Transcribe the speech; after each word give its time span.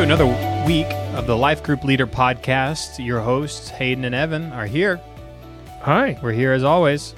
to 0.00 0.04
another 0.04 0.64
week 0.66 0.86
of 1.14 1.26
the 1.26 1.36
Life 1.36 1.62
Group 1.62 1.84
Leader 1.84 2.06
Podcast. 2.06 3.04
Your 3.04 3.20
hosts, 3.20 3.68
Hayden 3.68 4.06
and 4.06 4.14
Evan, 4.14 4.50
are 4.50 4.64
here. 4.64 4.98
Hi. 5.82 6.18
We're 6.22 6.32
here 6.32 6.54
as 6.54 6.64
always. 6.64 7.14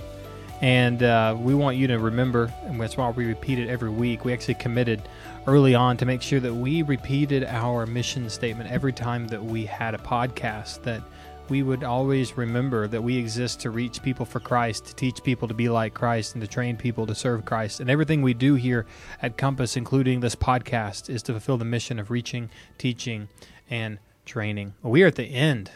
And 0.63 1.01
uh, 1.01 1.37
we 1.39 1.55
want 1.55 1.77
you 1.77 1.87
to 1.87 2.01
remember, 2.01 2.53
and 2.65 2.81
that's 2.81 2.97
why 2.97 3.09
we 3.11 3.27
repeat 3.27 3.61
it 3.61 3.69
every 3.69 3.91
week. 3.91 4.25
We 4.25 4.33
actually 4.33 4.55
committed 4.55 5.01
early 5.47 5.77
on 5.77 5.97
to 5.99 6.07
make 6.07 6.23
sure 6.23 6.41
that 6.41 6.53
we 6.53 6.83
repeated 6.83 7.45
our 7.45 7.87
mission 7.87 8.29
statement 8.29 8.69
every 8.69 8.93
time 8.93 9.29
that 9.29 9.45
we 9.45 9.65
had 9.65 9.95
a 9.95 9.99
podcast, 9.99 10.83
that 10.83 11.03
we 11.49 11.63
would 11.63 11.85
always 11.85 12.37
remember 12.37 12.87
that 12.89 13.03
we 13.03 13.17
exist 13.17 13.61
to 13.61 13.71
reach 13.71 14.03
people 14.03 14.25
for 14.25 14.41
Christ, 14.41 14.87
to 14.87 14.95
teach 14.95 15.23
people 15.23 15.49
to 15.49 15.55
be 15.55 15.69
like 15.69 15.95
Christ, 15.95 16.35
and 16.35 16.43
to 16.43 16.49
train 16.49 16.77
people 16.77 17.07
to 17.07 17.15
serve 17.15 17.45
Christ. 17.45 17.81
And 17.81 17.91
everything 17.91 18.23
we 18.23 18.35
do 18.35 18.55
here 18.55 18.87
at 19.21 19.37
Compass, 19.37 19.77
including 19.77 20.21
this 20.21 20.35
podcast, 20.35 21.11
is 21.11 21.23
to 21.25 21.33
fulfill 21.33 21.59
the 21.59 21.65
mission 21.65 21.99
of 21.99 22.11
reaching, 22.11 22.51
teaching, 22.79 23.29
and 23.69 23.99
training. 24.25 24.75
We 24.83 25.03
are 25.03 25.09
at 25.09 25.17
the 25.17 25.25
end 25.25 25.71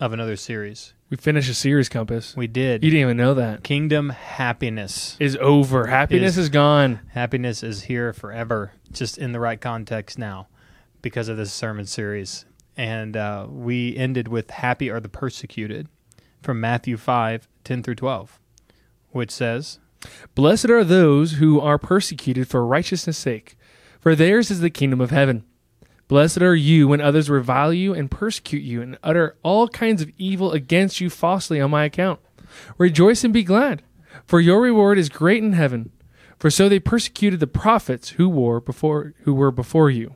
of 0.00 0.12
another 0.12 0.36
series. 0.36 0.94
We 1.10 1.16
finished 1.16 1.50
a 1.50 1.54
series, 1.54 1.88
Compass. 1.88 2.36
We 2.36 2.46
did. 2.46 2.84
You 2.84 2.90
didn't 2.90 3.00
even 3.02 3.16
know 3.16 3.34
that. 3.34 3.62
Kingdom 3.64 4.10
happiness 4.10 5.16
Is 5.18 5.36
over. 5.40 5.86
Happiness 5.86 6.32
Is- 6.32 6.44
is 6.44 6.48
gone. 6.50 7.00
Happiness 7.12 7.62
is 7.62 7.84
here 7.84 8.12
forever, 8.12 8.72
just 8.92 9.16
in 9.18 9.32
the 9.32 9.40
right 9.40 9.60
context 9.60 10.18
now, 10.18 10.48
because 11.02 11.28
of 11.28 11.36
this 11.36 11.52
sermon 11.52 11.86
series. 11.86 12.44
And 12.78 13.16
uh, 13.16 13.48
we 13.50 13.96
ended 13.96 14.28
with 14.28 14.50
"Happy 14.50 14.88
are 14.88 15.00
the 15.00 15.08
persecuted," 15.08 15.88
from 16.40 16.60
Matthew 16.60 16.96
five 16.96 17.48
ten 17.64 17.82
through 17.82 17.96
twelve, 17.96 18.38
which 19.10 19.32
says, 19.32 19.80
Blessed 20.36 20.70
are 20.70 20.84
those 20.84 21.32
who 21.32 21.58
are 21.60 21.76
persecuted 21.76 22.46
for 22.46 22.64
righteousness' 22.64 23.18
sake, 23.18 23.58
for 23.98 24.14
theirs 24.14 24.48
is 24.48 24.60
the 24.60 24.70
kingdom 24.70 25.00
of 25.00 25.10
heaven. 25.10 25.44
Blessed 26.06 26.40
are 26.40 26.54
you 26.54 26.86
when 26.86 27.00
others 27.00 27.28
revile 27.28 27.72
you 27.72 27.92
and 27.92 28.10
persecute 28.10 28.62
you 28.62 28.80
and 28.80 28.96
utter 29.02 29.36
all 29.42 29.66
kinds 29.66 30.00
of 30.00 30.12
evil 30.16 30.52
against 30.52 31.00
you 31.00 31.10
falsely 31.10 31.60
on 31.60 31.72
my 31.72 31.84
account. 31.84 32.20
Rejoice 32.78 33.24
and 33.24 33.34
be 33.34 33.42
glad, 33.42 33.82
for 34.24 34.40
your 34.40 34.60
reward 34.62 34.98
is 34.98 35.08
great 35.08 35.42
in 35.42 35.52
heaven. 35.52 35.90
For 36.38 36.48
so 36.48 36.68
they 36.68 36.78
persecuted 36.78 37.40
the 37.40 37.48
prophets 37.48 38.10
who 38.10 38.28
were 38.28 38.60
before 38.60 39.14
who 39.22 39.34
were 39.34 39.50
before 39.50 39.90
you. 39.90 40.14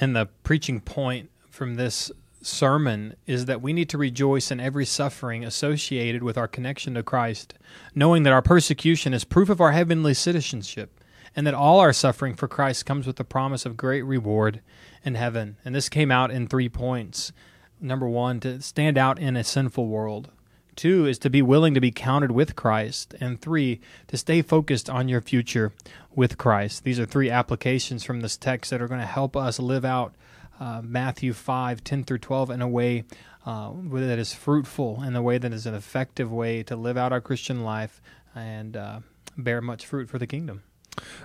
and 0.00 0.14
the 0.14 0.26
preaching 0.42 0.80
point 0.80 1.30
from 1.58 1.74
this 1.74 2.12
sermon 2.40 3.16
is 3.26 3.46
that 3.46 3.60
we 3.60 3.72
need 3.72 3.88
to 3.88 3.98
rejoice 3.98 4.52
in 4.52 4.60
every 4.60 4.86
suffering 4.86 5.44
associated 5.44 6.22
with 6.22 6.38
our 6.38 6.46
connection 6.46 6.94
to 6.94 7.02
Christ, 7.02 7.52
knowing 7.96 8.22
that 8.22 8.32
our 8.32 8.40
persecution 8.40 9.12
is 9.12 9.24
proof 9.24 9.48
of 9.48 9.60
our 9.60 9.72
heavenly 9.72 10.14
citizenship, 10.14 11.00
and 11.34 11.44
that 11.48 11.54
all 11.54 11.80
our 11.80 11.92
suffering 11.92 12.34
for 12.36 12.46
Christ 12.46 12.86
comes 12.86 13.08
with 13.08 13.16
the 13.16 13.24
promise 13.24 13.66
of 13.66 13.76
great 13.76 14.02
reward 14.02 14.60
in 15.04 15.16
heaven. 15.16 15.56
And 15.64 15.74
this 15.74 15.88
came 15.88 16.12
out 16.12 16.30
in 16.30 16.46
three 16.46 16.68
points. 16.68 17.32
Number 17.80 18.08
one, 18.08 18.38
to 18.40 18.62
stand 18.62 18.96
out 18.96 19.18
in 19.18 19.36
a 19.36 19.42
sinful 19.42 19.88
world. 19.88 20.30
Two 20.76 21.06
is 21.06 21.18
to 21.18 21.28
be 21.28 21.42
willing 21.42 21.74
to 21.74 21.80
be 21.80 21.90
counted 21.90 22.30
with 22.30 22.54
Christ. 22.54 23.16
And 23.20 23.40
three, 23.40 23.80
to 24.06 24.16
stay 24.16 24.42
focused 24.42 24.88
on 24.88 25.08
your 25.08 25.20
future 25.20 25.72
with 26.14 26.38
Christ. 26.38 26.84
These 26.84 27.00
are 27.00 27.06
three 27.06 27.30
applications 27.30 28.04
from 28.04 28.20
this 28.20 28.36
text 28.36 28.70
that 28.70 28.80
are 28.80 28.86
going 28.86 29.00
to 29.00 29.06
help 29.06 29.36
us 29.36 29.58
live 29.58 29.84
out 29.84 30.14
uh, 30.60 30.80
Matthew 30.84 31.32
5 31.32 31.84
10 31.84 32.04
through 32.04 32.18
12 32.18 32.50
in 32.50 32.62
a 32.62 32.68
way 32.68 33.04
uh, 33.46 33.72
that 33.92 34.18
is 34.18 34.34
fruitful, 34.34 35.02
in 35.02 35.14
a 35.16 35.22
way 35.22 35.38
that 35.38 35.52
is 35.52 35.66
an 35.66 35.74
effective 35.74 36.30
way 36.32 36.62
to 36.64 36.76
live 36.76 36.96
out 36.96 37.12
our 37.12 37.20
Christian 37.20 37.62
life 37.64 38.00
and 38.34 38.76
uh, 38.76 39.00
bear 39.36 39.60
much 39.60 39.86
fruit 39.86 40.08
for 40.08 40.18
the 40.18 40.26
kingdom. 40.26 40.62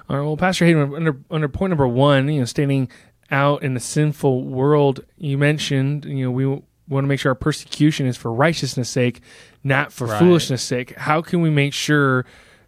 All 0.09 0.17
right, 0.17 0.23
well, 0.23 0.38
Pastor 0.38 0.66
Hayden, 0.66 0.94
under 0.94 1.17
under 1.31 1.49
point 1.49 1.71
number 1.71 1.88
one, 1.88 2.30
you 2.32 2.39
know, 2.39 2.45
standing 2.45 2.89
out 3.32 3.64
in 3.64 3.76
a 3.76 3.80
sinful 3.80 4.44
world, 4.44 5.04
you 5.17 5.38
mentioned, 5.38 6.05
you 6.05 6.26
know, 6.26 6.32
we 6.32 6.45
want 6.45 7.04
to 7.04 7.08
make 7.08 7.20
sure 7.20 7.32
our 7.32 7.36
persecution 7.36 8.05
is 8.05 8.15
for 8.17 8.32
righteousness' 8.32 8.89
sake, 8.89 9.21
not 9.64 9.92
for 9.92 10.05
Right. 10.05 10.20
foolishness' 10.20 10.61
sake. 10.61 10.95
How 10.95 11.21
can 11.21 11.42
we 11.42 11.50
make 11.50 11.73
sure 11.73 12.26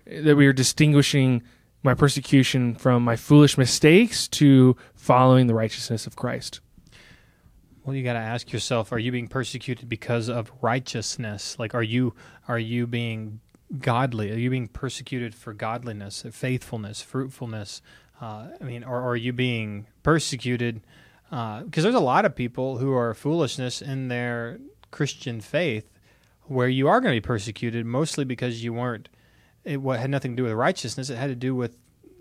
that 0.07 0.35
we 0.35 0.47
are 0.47 0.53
distinguishing 0.53 1.43
my 1.85 1.93
persecution 1.93 2.75
from 2.75 3.03
my 3.03 3.15
foolish 3.15 3.57
mistakes 3.57 4.27
to 4.27 4.75
following 4.95 5.47
the 5.47 5.53
righteousness 5.53 6.07
of 6.07 6.15
Christ? 6.15 6.59
Well, 7.83 7.95
you 7.95 8.03
got 8.03 8.13
to 8.13 8.19
ask 8.19 8.51
yourself: 8.51 8.91
Are 8.91 8.97
you 8.97 9.11
being 9.11 9.27
persecuted 9.27 9.87
because 9.87 10.27
of 10.27 10.51
righteousness? 10.61 11.57
Like, 11.59 11.75
are 11.75 11.83
you 11.83 12.15
are 12.47 12.59
you 12.59 12.87
being 12.87 13.39
godly? 13.77 14.31
Are 14.31 14.37
you 14.37 14.49
being 14.49 14.67
persecuted 14.67 15.35
for 15.35 15.53
godliness, 15.53 16.25
faithfulness, 16.31 17.01
fruitfulness? 17.01 17.81
Uh, 18.19 18.47
I 18.59 18.63
mean, 18.63 18.83
or, 18.83 18.99
or 19.01 19.09
are 19.09 19.15
you 19.15 19.33
being 19.33 19.85
persecuted? 20.01 20.81
Because 21.29 21.83
there's 21.83 21.93
a 21.93 21.99
lot 21.99 22.25
of 22.25 22.35
people 22.35 22.77
who 22.77 22.93
are 22.93 23.13
foolishness 23.13 23.81
in 23.81 24.07
their 24.07 24.59
Christian 24.89 25.41
faith, 25.41 25.87
where 26.43 26.69
you 26.69 26.87
are 26.87 27.01
going 27.01 27.13
to 27.13 27.21
be 27.21 27.25
persecuted, 27.25 27.85
mostly 27.85 28.25
because 28.25 28.63
you 28.63 28.73
weren't. 28.73 29.09
It 29.65 29.81
had 29.81 30.09
nothing 30.09 30.31
to 30.31 30.37
do 30.37 30.43
with 30.43 30.53
righteousness. 30.53 31.09
It 31.09 31.17
had 31.17 31.27
to 31.27 31.35
do 31.35 31.55
with 31.55 31.77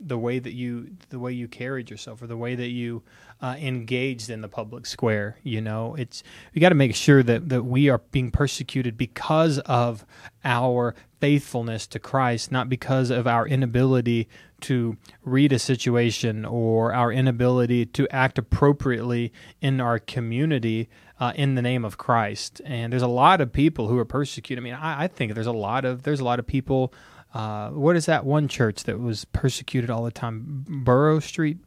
the 0.07 0.19
way 0.19 0.39
that 0.39 0.53
you 0.53 0.91
the 1.09 1.19
way 1.19 1.33
you 1.33 1.49
carried 1.49 1.91
yourself 1.91 2.21
or 2.21 2.27
the 2.27 2.37
way 2.37 2.55
that 2.55 2.69
you 2.69 3.03
uh, 3.41 3.57
engaged 3.59 4.31
in 4.31 4.41
the 4.41 4.49
public 4.49 4.87
square 4.87 5.39
you 5.43 5.61
know? 5.61 5.95
It's 5.95 6.23
we 6.55 6.61
got 6.61 6.71
to 6.71 6.75
make 6.75 6.95
sure 6.95 7.23
that 7.23 7.49
that 7.49 7.65
we 7.65 7.89
are 7.89 7.99
being 8.11 8.31
persecuted 8.31 8.97
because 8.97 9.59
of 9.61 10.05
our 10.45 10.95
faithfulness 11.21 11.87
to 11.89 11.99
Christ 11.99 12.53
not 12.53 12.69
because 12.69 13.11
of 13.11 13.27
our 13.27 13.47
inability 13.47 14.29
to 14.63 14.97
read 15.23 15.53
a 15.53 15.59
situation 15.59 16.45
or 16.45 16.93
our 16.93 17.13
inability 17.13 17.87
to 17.87 18.09
act 18.09 18.39
appropriately 18.39 19.33
in 19.61 19.81
our 19.81 19.99
community 19.99 20.89
uh, 21.21 21.33
in 21.37 21.55
the 21.55 21.63
name 21.63 21.85
of 21.85 21.99
Christ. 21.99 22.61
And 22.65 22.93
there's 22.93 23.03
a 23.03 23.07
lot 23.07 23.41
of 23.41 23.53
people 23.53 23.89
who 23.89 23.99
are 23.99 24.05
persecuted. 24.05 24.63
I 24.63 24.65
mean 24.65 24.75
I, 24.75 25.05
I 25.05 25.07
think 25.07 25.35
there's 25.35 25.47
a 25.47 25.53
lot 25.53 25.85
of 25.85 26.03
there's 26.03 26.21
a 26.21 26.25
lot 26.25 26.39
of 26.39 26.47
people 26.47 26.93
uh, 27.35 27.71
what 27.71 27.97
is 27.97 28.07
that 28.07 28.25
one 28.25 28.47
church 28.47 28.85
that 28.85 29.01
was 29.01 29.25
persecuted 29.27 29.91
all 29.91 30.05
the 30.05 30.11
time? 30.13 30.65
Borough 30.69 31.21
Street 31.21 31.59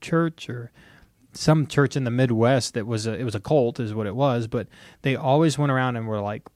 Church 0.00 0.48
or 0.48 0.72
some 1.32 1.66
church 1.66 1.94
in 1.94 2.04
the 2.04 2.10
Midwest 2.10 2.74
that 2.74 2.86
was 2.86 3.06
a, 3.06 3.12
it 3.12 3.24
was 3.24 3.34
a 3.34 3.40
cult 3.40 3.78
is 3.78 3.94
what 3.94 4.06
it 4.06 4.16
was, 4.16 4.46
but 4.46 4.66
they 5.02 5.14
always 5.14 5.58
went 5.58 5.70
around 5.70 5.96
and 5.96 6.08
were 6.08 6.20
like 6.20 6.48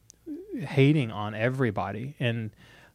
hating 0.58 1.10
on 1.10 1.34
everybody 1.34 2.16
and 2.18 2.50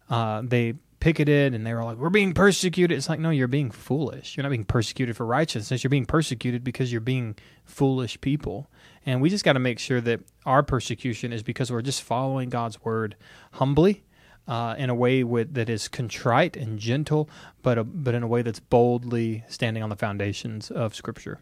uh, 0.09 0.41
they 0.43 0.73
picketed 0.99 1.53
and 1.53 1.65
they 1.65 1.73
were 1.73 1.83
like 1.83 1.97
we're 1.97 2.09
being 2.09 2.33
persecuted. 2.33 2.97
It's 2.97 3.07
like 3.07 3.19
no, 3.19 3.29
you're 3.29 3.47
being 3.47 3.69
foolish. 3.69 4.35
You're 4.35 4.43
not 4.43 4.49
being 4.49 4.65
persecuted 4.65 5.15
for 5.15 5.25
righteousness. 5.25 5.83
You're 5.83 5.89
being 5.89 6.07
persecuted 6.07 6.63
because 6.63 6.91
you're 6.91 6.99
being 6.99 7.35
foolish 7.63 8.19
people. 8.21 8.69
And 9.05 9.21
we 9.21 9.29
just 9.29 9.45
got 9.45 9.53
to 9.53 9.59
make 9.59 9.79
sure 9.79 10.01
that 10.01 10.21
our 10.45 10.63
persecution 10.63 11.31
is 11.31 11.43
because 11.43 11.71
we're 11.71 11.81
just 11.83 12.01
following 12.01 12.49
God's 12.49 12.83
word 12.83 13.15
humbly 13.53 14.03
uh, 14.49 14.75
in 14.77 14.89
a 14.89 14.95
way 14.95 15.23
with, 15.23 15.53
that 15.53 15.69
is 15.69 15.87
contrite 15.87 16.57
and 16.57 16.79
gentle, 16.79 17.29
but 17.61 17.77
a, 17.77 17.83
but 17.83 18.15
in 18.15 18.23
a 18.23 18.27
way 18.27 18.41
that's 18.41 18.59
boldly 18.59 19.43
standing 19.47 19.83
on 19.83 19.89
the 19.89 19.95
foundations 19.95 20.71
of 20.71 20.95
Scripture. 20.95 21.39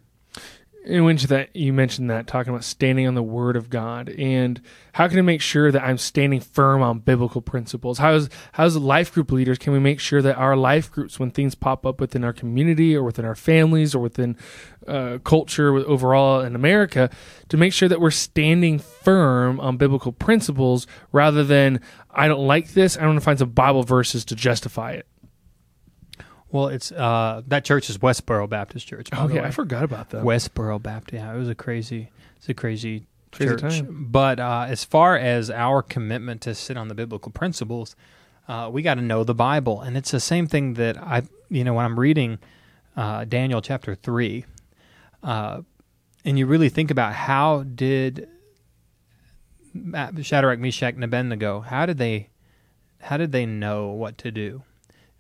In 0.88 1.04
which 1.04 1.24
that 1.24 1.54
you 1.54 1.74
mentioned 1.74 2.10
that 2.10 2.28
talking 2.28 2.52
about 2.52 2.64
standing 2.64 3.06
on 3.08 3.14
the 3.14 3.22
word 3.22 3.58
of 3.58 3.70
God 3.70 4.08
and 4.10 4.62
how 4.94 5.10
can 5.10 5.20
I 5.20 5.22
make 5.22 5.42
sure 5.42 5.70
that 5.70 5.84
I'm 5.84 5.98
standing 5.98 6.40
firm 6.40 6.82
on 6.82 7.00
biblical 7.00 7.42
principles? 7.42 7.98
How 7.98 8.14
is 8.14 8.30
how's 8.54 8.78
life 8.78 9.14
group 9.14 9.32
leaders 9.32 9.58
can 9.58 9.74
we 9.74 9.80
make 9.80 10.00
sure 10.00 10.22
that 10.22 10.38
our 10.38 10.56
life 10.56 10.90
groups 10.90 11.20
when 11.20 11.30
things 11.30 11.56
pop 11.56 11.86
up 11.86 12.00
within 12.00 12.24
our 12.24 12.32
community 12.32 12.96
or 12.96 13.04
within 13.04 13.26
our 13.26 13.36
families 13.36 13.94
or 13.94 14.00
within 14.00 14.38
uh, 14.88 15.18
culture 15.26 15.76
overall 15.76 16.40
in 16.40 16.56
America 16.56 17.10
to 17.50 17.58
make 17.58 17.74
sure 17.74 17.90
that 17.90 18.00
we're 18.00 18.10
standing 18.10 18.80
firm 18.80 19.60
on 19.60 19.76
biblical 19.76 20.14
principles 20.14 20.88
rather 21.12 21.44
than 21.44 21.82
I 22.10 22.30
don't 22.30 22.48
like 22.48 22.70
this 22.70 22.98
I 22.98 23.06
want 23.06 23.18
to 23.18 23.26
find 23.26 23.38
some 23.38 23.50
Bible 23.50 23.84
verses 23.84 24.24
to 24.26 24.36
justify 24.36 24.94
it. 24.94 25.06
Well, 26.58 26.70
it's 26.70 26.92
uh, 26.92 27.44
that 27.46 27.66
church 27.66 27.88
is 27.88 28.00
Westboro 28.00 28.50
Baptist 28.50 28.88
Church. 28.88 29.14
Okay, 29.14 29.36
way. 29.40 29.46
I 29.46 29.52
forgot 29.52 29.84
about 29.84 30.10
that. 30.10 30.24
Westboro 30.24 30.82
Baptist. 30.82 31.14
Yeah, 31.14 31.32
it 31.32 31.38
was 31.38 31.50
a 31.50 31.54
crazy, 31.54 32.10
it's 32.38 32.50
a 32.50 32.56
crazy, 32.56 33.06
Crazy 33.32 33.52
church. 33.52 33.62
time. 33.62 34.08
But 34.10 34.40
uh, 34.40 34.66
as 34.68 34.84
far 34.84 35.16
as 35.18 35.52
our 35.52 35.84
commitment 35.84 36.42
to 36.42 36.56
sit 36.56 36.76
on 36.76 36.88
the 36.88 36.96
biblical 36.96 37.32
principles, 37.32 37.96
uh, 38.48 38.72
we 38.74 38.82
got 38.82 38.96
to 38.96 39.04
know 39.04 39.24
the 39.24 39.36
Bible, 39.36 39.82
and 39.82 39.96
it's 39.96 40.10
the 40.10 40.20
same 40.20 40.48
thing 40.48 40.74
that 40.74 40.98
I, 40.98 41.22
you 41.50 41.64
know, 41.64 41.76
when 41.76 41.86
I'm 41.86 42.00
reading 42.00 42.40
uh, 42.96 43.26
Daniel 43.26 43.62
chapter 43.62 43.94
three, 43.94 44.46
uh, 45.22 45.62
and 46.26 46.40
you 46.40 46.48
really 46.48 46.70
think 46.70 46.90
about 46.90 47.14
how 47.14 47.62
did 47.62 48.28
Shadrach, 50.24 50.58
Meshach, 50.58 50.96
and 50.96 51.04
Abednego, 51.04 51.60
how 51.60 51.86
did 51.86 52.00
they, 52.00 52.30
how 53.00 53.18
did 53.18 53.32
they 53.32 53.46
know 53.46 53.90
what 53.90 54.18
to 54.18 54.32
do? 54.32 54.64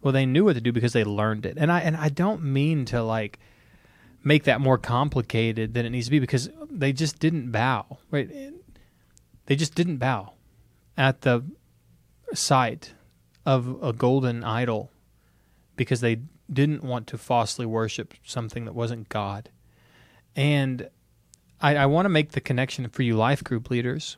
Well, 0.07 0.13
they 0.13 0.25
knew 0.25 0.45
what 0.45 0.54
to 0.54 0.62
do 0.62 0.71
because 0.71 0.94
they 0.94 1.04
learned 1.04 1.45
it, 1.45 1.57
and 1.57 1.69
I 1.69 1.81
and 1.81 1.98
I 1.98 2.07
don't 2.07 2.42
mean 2.42 2.86
to 2.86 3.04
like 3.04 3.39
make 4.24 4.45
that 4.45 4.62
more 4.62 4.77
complicated 4.77 5.74
than 5.74 5.86
it 5.86 5.89
needs 5.89 6.06
to 6.07 6.12
be 6.12 6.19
because 6.19 6.50
they 6.71 6.94
just 6.94 7.19
didn't 7.19 7.51
bow. 7.51 7.98
Right? 8.09 8.54
They 9.48 9.57
just 9.57 9.75
didn't 9.75 9.98
bow 9.98 10.31
at 10.95 11.24
the 11.24 11.44
sight 12.33 12.94
of 13.45 13.83
a 13.83 13.92
golden 13.92 14.45
idol 14.45 14.92
because 15.75 16.00
they 16.00 16.21
didn't 16.50 16.86
want 16.86 17.07
to 17.07 17.18
falsely 17.18 17.65
worship 17.65 18.13
something 18.24 18.63
that 18.63 18.74
wasn't 18.74 19.09
God. 19.09 19.50
And 20.38 20.89
I, 21.59 21.75
I 21.75 21.86
want 21.86 22.06
to 22.06 22.09
make 22.09 22.31
the 22.31 22.39
connection 22.39 22.88
for 22.88 23.04
you 23.04 23.18
life 23.18 23.44
group 23.44 23.69
leaders. 23.69 24.15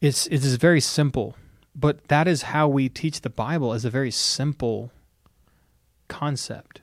It's 0.00 0.28
it 0.28 0.44
is 0.44 0.54
very 0.54 0.80
simple, 0.80 1.34
but 1.74 2.08
that 2.08 2.26
is 2.28 2.42
how 2.42 2.68
we 2.68 2.88
teach 2.88 3.20
the 3.20 3.30
Bible 3.30 3.72
as 3.72 3.84
a 3.84 3.90
very 3.90 4.10
simple 4.10 4.90
concept, 6.08 6.80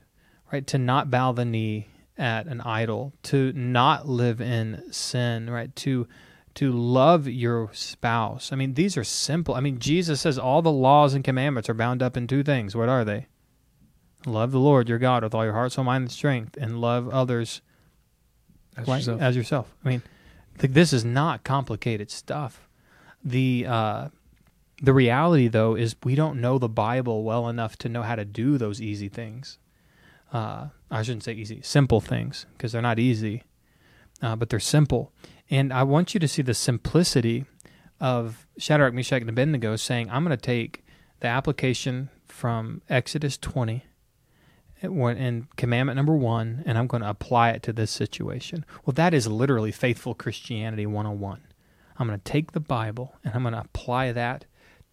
right? 0.52 0.66
To 0.68 0.78
not 0.78 1.10
bow 1.10 1.32
the 1.32 1.44
knee 1.44 1.88
at 2.18 2.46
an 2.46 2.60
idol, 2.62 3.12
to 3.24 3.52
not 3.52 4.08
live 4.08 4.40
in 4.40 4.82
sin, 4.90 5.50
right? 5.50 5.74
To 5.76 6.06
to 6.54 6.72
love 6.72 7.28
your 7.28 7.68
spouse. 7.74 8.50
I 8.50 8.56
mean, 8.56 8.72
these 8.72 8.96
are 8.96 9.04
simple. 9.04 9.54
I 9.54 9.60
mean, 9.60 9.78
Jesus 9.78 10.22
says 10.22 10.38
all 10.38 10.62
the 10.62 10.72
laws 10.72 11.12
and 11.12 11.22
commandments 11.22 11.68
are 11.68 11.74
bound 11.74 12.02
up 12.02 12.16
in 12.16 12.26
two 12.26 12.42
things. 12.42 12.74
What 12.74 12.88
are 12.88 13.04
they? 13.04 13.26
Love 14.24 14.52
the 14.52 14.58
Lord 14.58 14.88
your 14.88 14.98
God 14.98 15.22
with 15.22 15.34
all 15.34 15.44
your 15.44 15.52
heart, 15.52 15.72
soul, 15.72 15.84
mind, 15.84 16.02
and 16.02 16.10
strength, 16.10 16.56
and 16.58 16.80
love 16.80 17.10
others 17.10 17.60
As 18.74 18.88
like, 18.88 19.00
yourself. 19.00 19.20
as 19.20 19.36
yourself. 19.36 19.74
I 19.84 19.88
mean, 19.90 20.02
th- 20.58 20.72
this 20.72 20.94
is 20.94 21.04
not 21.04 21.44
complicated 21.44 22.10
stuff. 22.10 22.66
The 23.22 23.66
uh, 23.68 24.08
the 24.82 24.92
reality, 24.92 25.48
though, 25.48 25.74
is 25.74 25.96
we 26.04 26.14
don't 26.14 26.40
know 26.40 26.58
the 26.58 26.68
Bible 26.68 27.24
well 27.24 27.48
enough 27.48 27.76
to 27.78 27.88
know 27.88 28.02
how 28.02 28.16
to 28.16 28.24
do 28.24 28.58
those 28.58 28.80
easy 28.80 29.08
things. 29.08 29.58
Uh, 30.32 30.68
I 30.90 31.02
shouldn't 31.02 31.24
say 31.24 31.32
easy, 31.32 31.60
simple 31.62 32.00
things, 32.00 32.46
because 32.52 32.72
they're 32.72 32.82
not 32.82 32.98
easy, 32.98 33.44
uh, 34.20 34.36
but 34.36 34.50
they're 34.50 34.60
simple. 34.60 35.12
And 35.48 35.72
I 35.72 35.82
want 35.82 36.14
you 36.14 36.20
to 36.20 36.28
see 36.28 36.42
the 36.42 36.54
simplicity 36.54 37.46
of 38.00 38.46
Shadrach, 38.58 38.92
Meshach, 38.92 39.20
and 39.20 39.30
Abednego 39.30 39.76
saying, 39.76 40.10
I'm 40.10 40.24
going 40.24 40.36
to 40.36 40.42
take 40.42 40.84
the 41.20 41.28
application 41.28 42.10
from 42.26 42.82
Exodus 42.88 43.38
20 43.38 43.84
in 44.82 45.48
commandment 45.56 45.96
number 45.96 46.14
one, 46.14 46.62
and 46.66 46.76
I'm 46.76 46.86
going 46.86 47.02
to 47.02 47.08
apply 47.08 47.50
it 47.50 47.62
to 47.62 47.72
this 47.72 47.90
situation. 47.90 48.64
Well, 48.84 48.92
that 48.94 49.14
is 49.14 49.26
literally 49.26 49.72
faithful 49.72 50.14
Christianity 50.14 50.86
101. 50.86 51.40
I'm 51.98 52.06
going 52.06 52.18
to 52.18 52.30
take 52.30 52.52
the 52.52 52.60
Bible 52.60 53.14
and 53.24 53.34
I'm 53.34 53.42
going 53.42 53.54
to 53.54 53.60
apply 53.60 54.12
that 54.12 54.44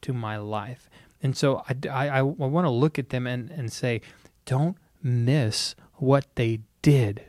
to 0.04 0.14
my 0.14 0.38
life. 0.38 0.90
And 1.22 1.36
so 1.36 1.64
I, 1.70 1.76
I, 1.90 2.20
I 2.20 2.22
want 2.22 2.66
to 2.66 2.72
look 2.72 3.00
at 3.00 3.10
them 3.10 3.28
and, 3.28 3.50
and 3.50 3.72
say, 3.72 4.02
don't 4.46 4.78
miss 5.02 5.76
what 5.96 6.28
they 6.36 6.62
did. 6.82 7.24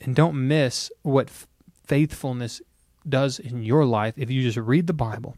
And 0.00 0.14
don't 0.14 0.46
miss 0.46 0.90
what 1.02 1.28
f- 1.28 1.46
faithfulness 1.86 2.60
does 3.08 3.38
in 3.38 3.62
your 3.62 3.84
life 3.84 4.14
if 4.16 4.30
you 4.30 4.42
just 4.42 4.58
read 4.58 4.86
the 4.86 4.92
Bible 4.92 5.36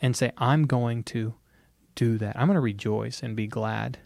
and 0.00 0.16
say, 0.16 0.32
I'm 0.36 0.66
going 0.66 1.02
to 1.04 1.34
do 1.94 2.18
that. 2.18 2.36
I'm 2.36 2.46
going 2.46 2.54
to 2.54 2.60
rejoice 2.60 3.22
and 3.22 3.36
be 3.36 3.46
glad 3.46 3.98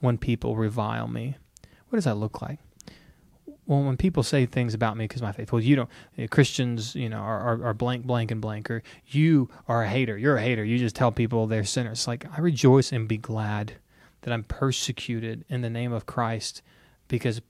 when 0.00 0.18
people 0.18 0.56
revile 0.56 1.08
me. 1.08 1.36
What 1.88 1.96
does 1.96 2.04
that 2.04 2.16
look 2.16 2.42
like? 2.42 2.58
Well, 3.66 3.82
when 3.82 3.96
people 3.96 4.22
say 4.22 4.44
things 4.44 4.74
about 4.74 4.96
me 4.96 5.04
because 5.04 5.22
my 5.22 5.32
faith, 5.32 5.50
well, 5.50 5.62
you 5.62 5.76
don't, 5.76 5.90
uh, 6.18 6.26
Christians, 6.30 6.94
you 6.94 7.08
know, 7.08 7.18
are, 7.18 7.40
are, 7.40 7.64
are 7.66 7.74
blank, 7.74 8.04
blank, 8.04 8.30
and 8.30 8.40
blank, 8.40 8.70
or 8.70 8.82
you 9.06 9.48
are 9.68 9.84
a 9.84 9.88
hater. 9.88 10.18
You're 10.18 10.36
a 10.36 10.42
hater. 10.42 10.64
You 10.64 10.78
just 10.78 10.96
tell 10.96 11.10
people 11.10 11.46
they're 11.46 11.64
sinners. 11.64 12.06
Like, 12.06 12.26
I 12.36 12.40
rejoice 12.40 12.92
and 12.92 13.08
be 13.08 13.16
glad 13.16 13.74
that 14.22 14.32
I'm 14.32 14.44
persecuted 14.44 15.44
in 15.48 15.62
the 15.62 15.70
name 15.70 15.92
of 15.92 16.04
Christ 16.06 16.62
because 17.08 17.40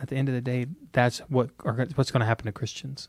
at 0.00 0.08
the 0.08 0.16
end 0.16 0.28
of 0.28 0.34
the 0.34 0.40
day, 0.40 0.66
that's 0.92 1.18
what 1.28 1.50
what's 1.62 2.10
going 2.10 2.20
to 2.20 2.26
happen 2.26 2.46
to 2.46 2.52
Christians. 2.52 3.08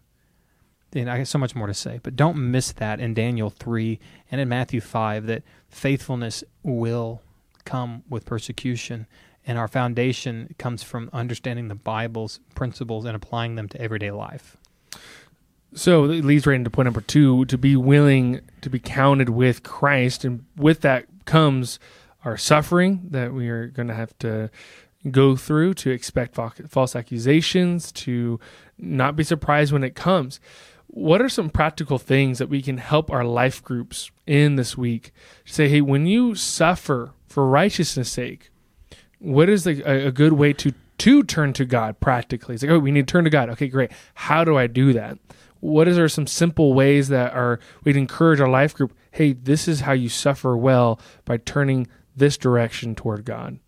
And 0.94 1.10
I 1.10 1.18
got 1.18 1.28
so 1.28 1.38
much 1.38 1.54
more 1.56 1.68
to 1.68 1.74
say, 1.74 2.00
but 2.02 2.16
don't 2.16 2.38
miss 2.38 2.72
that 2.74 3.00
in 3.00 3.14
Daniel 3.14 3.50
3 3.50 4.00
and 4.32 4.40
in 4.40 4.48
Matthew 4.48 4.80
5 4.80 5.26
that 5.28 5.44
faithfulness 5.70 6.44
will 6.64 7.22
come 7.66 8.04
with 8.10 8.26
persecution. 8.26 9.06
And 9.48 9.58
our 9.58 9.70
foundation 9.70 10.54
comes 10.58 10.84
from 10.84 11.10
understanding 11.14 11.70
the 11.70 11.76
Bible's 11.76 12.42
principles 12.54 13.06
and 13.06 13.16
applying 13.16 13.56
them 13.56 13.70
to 13.70 13.82
everyday 13.82 14.12
life. 14.12 14.58
So 15.74 16.04
it 16.04 16.26
leads 16.26 16.46
right 16.46 16.56
into 16.56 16.70
point 16.70 16.86
number 16.86 17.02
two 17.02 17.46
to 17.46 17.58
be 17.58 17.76
willing 17.78 18.42
to 18.62 18.70
be 18.70 18.80
counted 18.80 19.30
with 19.30 19.64
Christ. 19.64 20.26
And 20.26 20.46
with 20.58 20.82
that 20.82 21.06
comes 21.26 21.80
our 22.26 22.36
suffering 22.36 23.08
that 23.12 23.34
we 23.34 23.48
are 23.48 23.68
going 23.68 23.88
to 23.88 23.94
have 23.94 24.18
to 24.20 24.50
go 25.12 25.38
through, 25.38 25.76
to 25.76 25.92
expect 25.92 26.36
false 26.36 26.96
accusations, 26.96 27.92
to 27.94 28.40
not 28.78 29.16
be 29.16 29.24
surprised 29.24 29.72
when 29.72 29.84
it 29.84 29.96
comes. 29.96 30.42
What 30.88 31.22
are 31.22 31.30
some 31.30 31.50
practical 31.50 32.00
things 32.00 32.40
that 32.40 32.50
we 32.50 32.62
can 32.62 32.80
help 32.80 33.12
our 33.12 33.24
life 33.24 33.64
groups 33.64 34.12
in 34.26 34.56
this 34.56 34.78
week? 34.78 35.12
Say, 35.46 35.70
hey, 35.70 35.82
when 35.82 36.06
you 36.06 36.36
suffer 36.36 37.14
for 37.28 37.48
righteousness' 37.48 38.12
sake, 38.12 38.50
what 39.20 39.50
is 39.50 39.64
the, 39.64 39.82
a, 39.90 40.08
a 40.08 40.12
good 40.12 40.34
way 40.34 40.54
to 40.54 40.74
to 41.00 41.24
turn 41.24 41.54
to 41.54 41.66
God 41.66 42.00
practically? 42.00 42.56
It's 42.56 42.64
like, 42.64 42.72
oh, 42.72 42.80
we 42.80 42.92
need 42.92 43.08
to 43.08 43.12
turn 43.12 43.24
to 43.24 43.30
God. 43.30 43.50
Okay, 43.52 43.68
great. 43.68 43.92
How 44.16 44.44
do 44.44 44.58
I 44.58 44.68
do 44.68 44.94
that? 44.94 45.20
What 45.60 45.88
is 45.88 45.96
there 45.96 46.10
some 46.10 46.28
simple 46.28 46.74
ways 46.74 47.08
that 47.10 47.34
are 47.34 47.60
we'd 47.84 47.98
encourage 47.98 48.40
our 48.40 48.50
life 48.50 48.74
group? 48.74 48.96
Hey, 49.12 49.34
this 49.34 49.68
is 49.68 49.82
how 49.82 49.94
you 49.94 50.10
suffer 50.10 50.56
well 50.56 51.00
by 51.26 51.38
turning 51.38 51.88
this 52.16 52.38
direction 52.38 52.96
toward 52.96 53.26
God. 53.26 53.60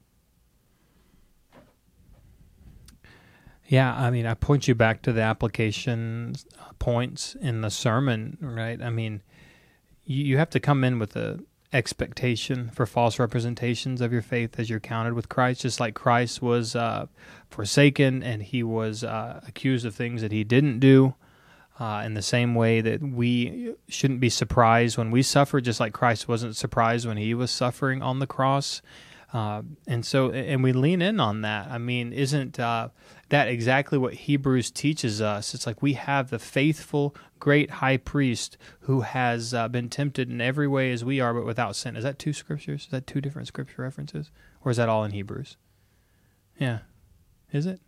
Yeah, 3.67 3.93
I 3.95 4.09
mean, 4.09 4.25
I 4.25 4.33
point 4.33 4.67
you 4.67 4.73
back 4.73 5.03
to 5.03 5.13
the 5.13 5.21
application 5.21 6.35
points 6.79 7.35
in 7.35 7.61
the 7.61 7.69
sermon, 7.69 8.37
right? 8.41 8.81
I 8.81 8.89
mean, 8.89 9.21
you, 10.05 10.25
you 10.25 10.37
have 10.37 10.49
to 10.51 10.59
come 10.59 10.83
in 10.83 10.97
with 10.97 11.15
a 11.15 11.39
expectation 11.71 12.69
for 12.71 12.85
false 12.85 13.19
representations 13.19 14.01
of 14.01 14.11
your 14.11 14.21
faith 14.21 14.59
as 14.59 14.69
you're 14.69 14.79
counted 14.79 15.13
with 15.13 15.29
Christ, 15.29 15.61
just 15.61 15.79
like 15.79 15.93
Christ 15.93 16.41
was 16.41 16.75
uh, 16.75 17.05
forsaken 17.49 18.23
and 18.23 18.41
he 18.41 18.63
was 18.63 19.03
uh, 19.03 19.41
accused 19.47 19.85
of 19.85 19.93
things 19.93 20.21
that 20.21 20.31
he 20.31 20.43
didn't 20.43 20.79
do. 20.79 21.15
Uh, 21.79 22.03
in 22.05 22.13
the 22.13 22.21
same 22.21 22.55
way 22.55 22.81
that 22.81 23.01
we 23.01 23.73
shouldn't 23.87 24.19
be 24.19 24.29
surprised 24.29 24.97
when 24.97 25.11
we 25.11 25.23
suffer, 25.23 25.61
just 25.61 25.79
like 25.79 25.93
Christ 25.93 26.27
wasn't 26.27 26.57
surprised 26.57 27.07
when 27.07 27.15
he 27.15 27.33
was 27.33 27.51
suffering 27.51 28.01
on 28.01 28.19
the 28.19 28.27
cross. 28.27 28.81
Uh, 29.31 29.61
and 29.87 30.03
so, 30.05 30.31
and 30.31 30.63
we 30.63 30.71
lean 30.73 31.01
in 31.01 31.19
on 31.19 31.41
that. 31.41 31.67
I 31.69 31.77
mean, 31.77 32.13
isn't 32.13 32.59
uh, 32.59 32.89
that 33.29 33.47
exactly 33.47 33.97
what 33.97 34.13
Hebrews 34.15 34.71
teaches 34.71 35.21
us? 35.21 35.53
It's 35.53 35.67
like 35.67 35.81
we 35.83 35.93
have 35.93 36.31
the 36.31 36.39
faithful, 36.39 37.15
great 37.39 37.69
high 37.69 37.97
priest 37.97 38.57
who 38.81 39.01
has 39.01 39.53
uh, 39.53 39.67
been 39.67 39.87
tempted 39.87 40.31
in 40.31 40.41
every 40.41 40.67
way 40.67 40.91
as 40.91 41.05
we 41.05 41.19
are, 41.19 41.33
but 41.33 41.45
without 41.45 41.75
sin. 41.75 41.95
Is 41.95 42.03
that 42.03 42.17
two 42.17 42.33
scriptures? 42.33 42.85
Is 42.85 42.87
that 42.87 43.05
two 43.05 43.21
different 43.21 43.47
scripture 43.47 43.83
references? 43.83 44.31
Or 44.65 44.71
is 44.71 44.77
that 44.77 44.89
all 44.89 45.03
in 45.03 45.11
Hebrews? 45.11 45.57
Yeah. 46.57 46.79
Is 47.51 47.67
it? 47.67 47.79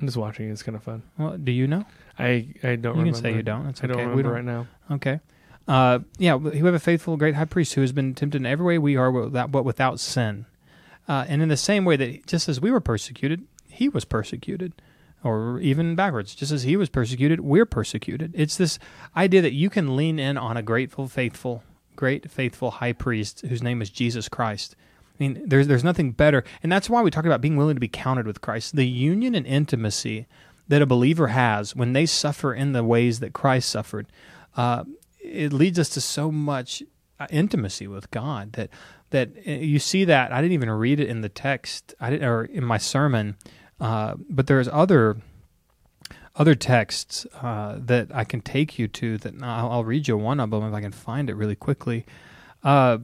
I'm 0.00 0.06
just 0.06 0.16
watching. 0.16 0.50
It's 0.50 0.62
kind 0.62 0.76
of 0.76 0.82
fun. 0.82 1.02
Well, 1.18 1.36
do 1.38 1.52
you 1.52 1.66
know? 1.66 1.84
I 2.18 2.48
I 2.62 2.76
don't. 2.76 2.96
You 2.96 3.02
remember. 3.02 3.04
can 3.12 3.14
say 3.14 3.34
you 3.34 3.42
don't. 3.42 3.66
It's 3.66 3.82
I 3.82 3.86
don't 3.86 3.96
okay. 3.96 4.06
We 4.06 4.22
remember 4.22 4.22
don't- 4.22 4.46
right 4.46 4.66
now. 4.88 4.94
Okay. 4.96 5.20
Uh, 5.66 6.00
yeah, 6.18 6.34
we 6.34 6.58
have 6.58 6.74
a 6.74 6.78
faithful, 6.78 7.16
great 7.16 7.34
high 7.36 7.46
priest 7.46 7.74
who 7.74 7.80
has 7.80 7.90
been 7.92 8.14
tempted 8.14 8.36
in 8.42 8.44
every 8.46 8.66
way 8.66 8.76
we 8.78 8.96
are, 8.96 9.10
without, 9.10 9.50
but 9.50 9.64
without 9.64 9.98
sin. 9.98 10.44
Uh, 11.08 11.24
and 11.28 11.42
in 11.42 11.48
the 11.48 11.56
same 11.56 11.84
way 11.84 11.96
that 11.96 12.26
just 12.26 12.48
as 12.48 12.60
we 12.60 12.70
were 12.70 12.80
persecuted, 12.80 13.46
he 13.68 13.88
was 13.88 14.04
persecuted. 14.04 14.72
Or 15.22 15.58
even 15.60 15.94
backwards, 15.94 16.34
just 16.34 16.52
as 16.52 16.64
he 16.64 16.76
was 16.76 16.90
persecuted, 16.90 17.40
we're 17.40 17.64
persecuted. 17.64 18.32
It's 18.34 18.58
this 18.58 18.78
idea 19.16 19.40
that 19.40 19.54
you 19.54 19.70
can 19.70 19.96
lean 19.96 20.18
in 20.18 20.36
on 20.36 20.58
a 20.58 20.62
grateful, 20.62 21.08
faithful, 21.08 21.62
great, 21.96 22.30
faithful 22.30 22.72
high 22.72 22.92
priest 22.92 23.40
whose 23.40 23.62
name 23.62 23.80
is 23.80 23.88
Jesus 23.88 24.28
Christ. 24.28 24.76
I 25.18 25.22
mean, 25.22 25.42
there's 25.46 25.66
there's 25.66 25.84
nothing 25.84 26.10
better, 26.12 26.44
and 26.62 26.70
that's 26.70 26.90
why 26.90 27.00
we 27.00 27.10
talk 27.10 27.24
about 27.24 27.40
being 27.40 27.56
willing 27.56 27.76
to 27.76 27.80
be 27.80 27.88
counted 27.88 28.26
with 28.26 28.42
Christ. 28.42 28.76
The 28.76 28.86
union 28.86 29.34
and 29.34 29.46
intimacy 29.46 30.26
that 30.68 30.82
a 30.82 30.86
believer 30.86 31.28
has 31.28 31.74
when 31.74 31.94
they 31.94 32.04
suffer 32.04 32.52
in 32.52 32.72
the 32.72 32.84
ways 32.84 33.20
that 33.20 33.32
Christ 33.32 33.70
suffered, 33.70 34.06
uh, 34.56 34.84
it 35.20 35.52
leads 35.52 35.78
us 35.78 35.88
to 35.90 36.00
so 36.02 36.30
much 36.30 36.82
uh, 37.20 37.26
intimacy 37.30 37.86
with 37.86 38.10
God 38.10 38.52
that 38.54 38.70
that 39.14 39.30
uh, 39.46 39.50
you 39.50 39.78
see 39.78 40.04
that 40.04 40.32
I 40.32 40.40
didn't 40.42 40.52
even 40.52 40.70
read 40.70 41.00
it 41.00 41.08
in 41.08 41.22
the 41.22 41.28
text 41.28 41.94
I 42.00 42.10
didn't 42.10 42.28
or 42.28 42.44
in 42.44 42.64
my 42.64 42.78
sermon, 42.78 43.36
uh, 43.80 44.14
but 44.28 44.46
there's 44.46 44.68
other 44.68 45.16
other 46.36 46.54
texts 46.56 47.26
uh, 47.40 47.76
that 47.78 48.08
I 48.12 48.24
can 48.24 48.40
take 48.40 48.78
you 48.78 48.88
to 48.88 49.18
that 49.18 49.40
I'll, 49.42 49.70
I'll 49.70 49.84
read 49.84 50.08
you 50.08 50.16
one 50.16 50.40
of 50.40 50.50
them 50.50 50.64
if 50.64 50.74
I 50.74 50.80
can 50.80 50.92
find 50.92 51.30
it 51.30 51.34
really 51.34 51.56
quickly. 51.56 52.04
Uh, 52.62 52.98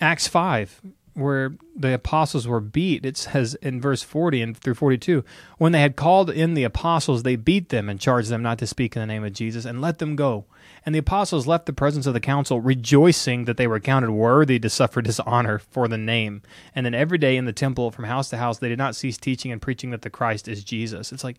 Acts 0.00 0.28
five 0.28 0.82
where 1.14 1.54
the 1.76 1.94
apostles 1.94 2.48
were 2.48 2.60
beat, 2.60 3.06
it 3.06 3.16
says 3.16 3.54
in 3.62 3.80
verse 3.80 4.02
40 4.02 4.42
and 4.42 4.56
through 4.56 4.74
42, 4.74 5.24
when 5.58 5.70
they 5.70 5.80
had 5.80 5.94
called 5.94 6.28
in 6.28 6.54
the 6.54 6.64
apostles, 6.64 7.22
they 7.22 7.36
beat 7.36 7.68
them 7.68 7.88
and 7.88 8.00
charged 8.00 8.30
them 8.30 8.42
not 8.42 8.58
to 8.58 8.66
speak 8.66 8.96
in 8.96 9.00
the 9.00 9.06
name 9.06 9.24
of 9.24 9.32
Jesus 9.32 9.64
and 9.64 9.80
let 9.80 9.98
them 9.98 10.16
go. 10.16 10.44
And 10.86 10.94
the 10.94 10.98
apostles 10.98 11.46
left 11.46 11.66
the 11.66 11.72
presence 11.72 12.06
of 12.06 12.12
the 12.12 12.20
council, 12.20 12.60
rejoicing 12.60 13.46
that 13.46 13.56
they 13.56 13.66
were 13.66 13.80
counted 13.80 14.10
worthy 14.10 14.58
to 14.58 14.68
suffer 14.68 15.00
dishonor 15.00 15.58
for 15.58 15.88
the 15.88 15.96
name. 15.96 16.42
And 16.74 16.84
then 16.84 16.94
every 16.94 17.16
day 17.18 17.36
in 17.36 17.46
the 17.46 17.52
temple, 17.54 17.90
from 17.90 18.04
house 18.04 18.28
to 18.30 18.36
house, 18.36 18.58
they 18.58 18.68
did 18.68 18.78
not 18.78 18.94
cease 18.94 19.16
teaching 19.16 19.50
and 19.50 19.62
preaching 19.62 19.90
that 19.90 20.02
the 20.02 20.10
Christ 20.10 20.46
is 20.46 20.62
Jesus. 20.62 21.10
It's 21.10 21.24
like, 21.24 21.38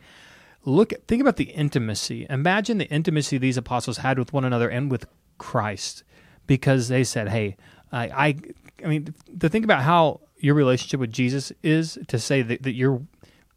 look, 0.65 0.93
think 1.07 1.21
about 1.21 1.35
the 1.35 1.51
intimacy. 1.51 2.25
Imagine 2.29 2.79
the 2.79 2.89
intimacy 2.89 3.37
these 3.37 3.57
apostles 3.57 3.97
had 3.97 4.17
with 4.17 4.33
one 4.33 4.45
another 4.45 4.67
and 4.67 4.89
with 4.89 5.05
Christ, 5.37 6.03
because 6.47 6.87
they 6.87 7.03
said, 7.03 7.29
"Hey, 7.29 7.57
I, 7.91 8.07
I, 8.07 8.35
I 8.83 8.87
mean, 8.87 9.13
to 9.39 9.49
think 9.49 9.65
about 9.65 9.83
how 9.83 10.21
your 10.37 10.55
relationship 10.55 10.99
with 10.99 11.11
Jesus 11.11 11.51
is 11.61 11.97
to 12.07 12.17
say 12.19 12.41
that, 12.41 12.63
that 12.63 12.73
you're 12.73 13.01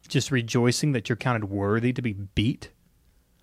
just 0.07 0.31
rejoicing 0.31 0.91
that 0.91 1.09
you're 1.09 1.15
counted 1.15 1.45
worthy 1.45 1.93
to 1.93 2.01
be 2.01 2.13
beat? 2.13 2.71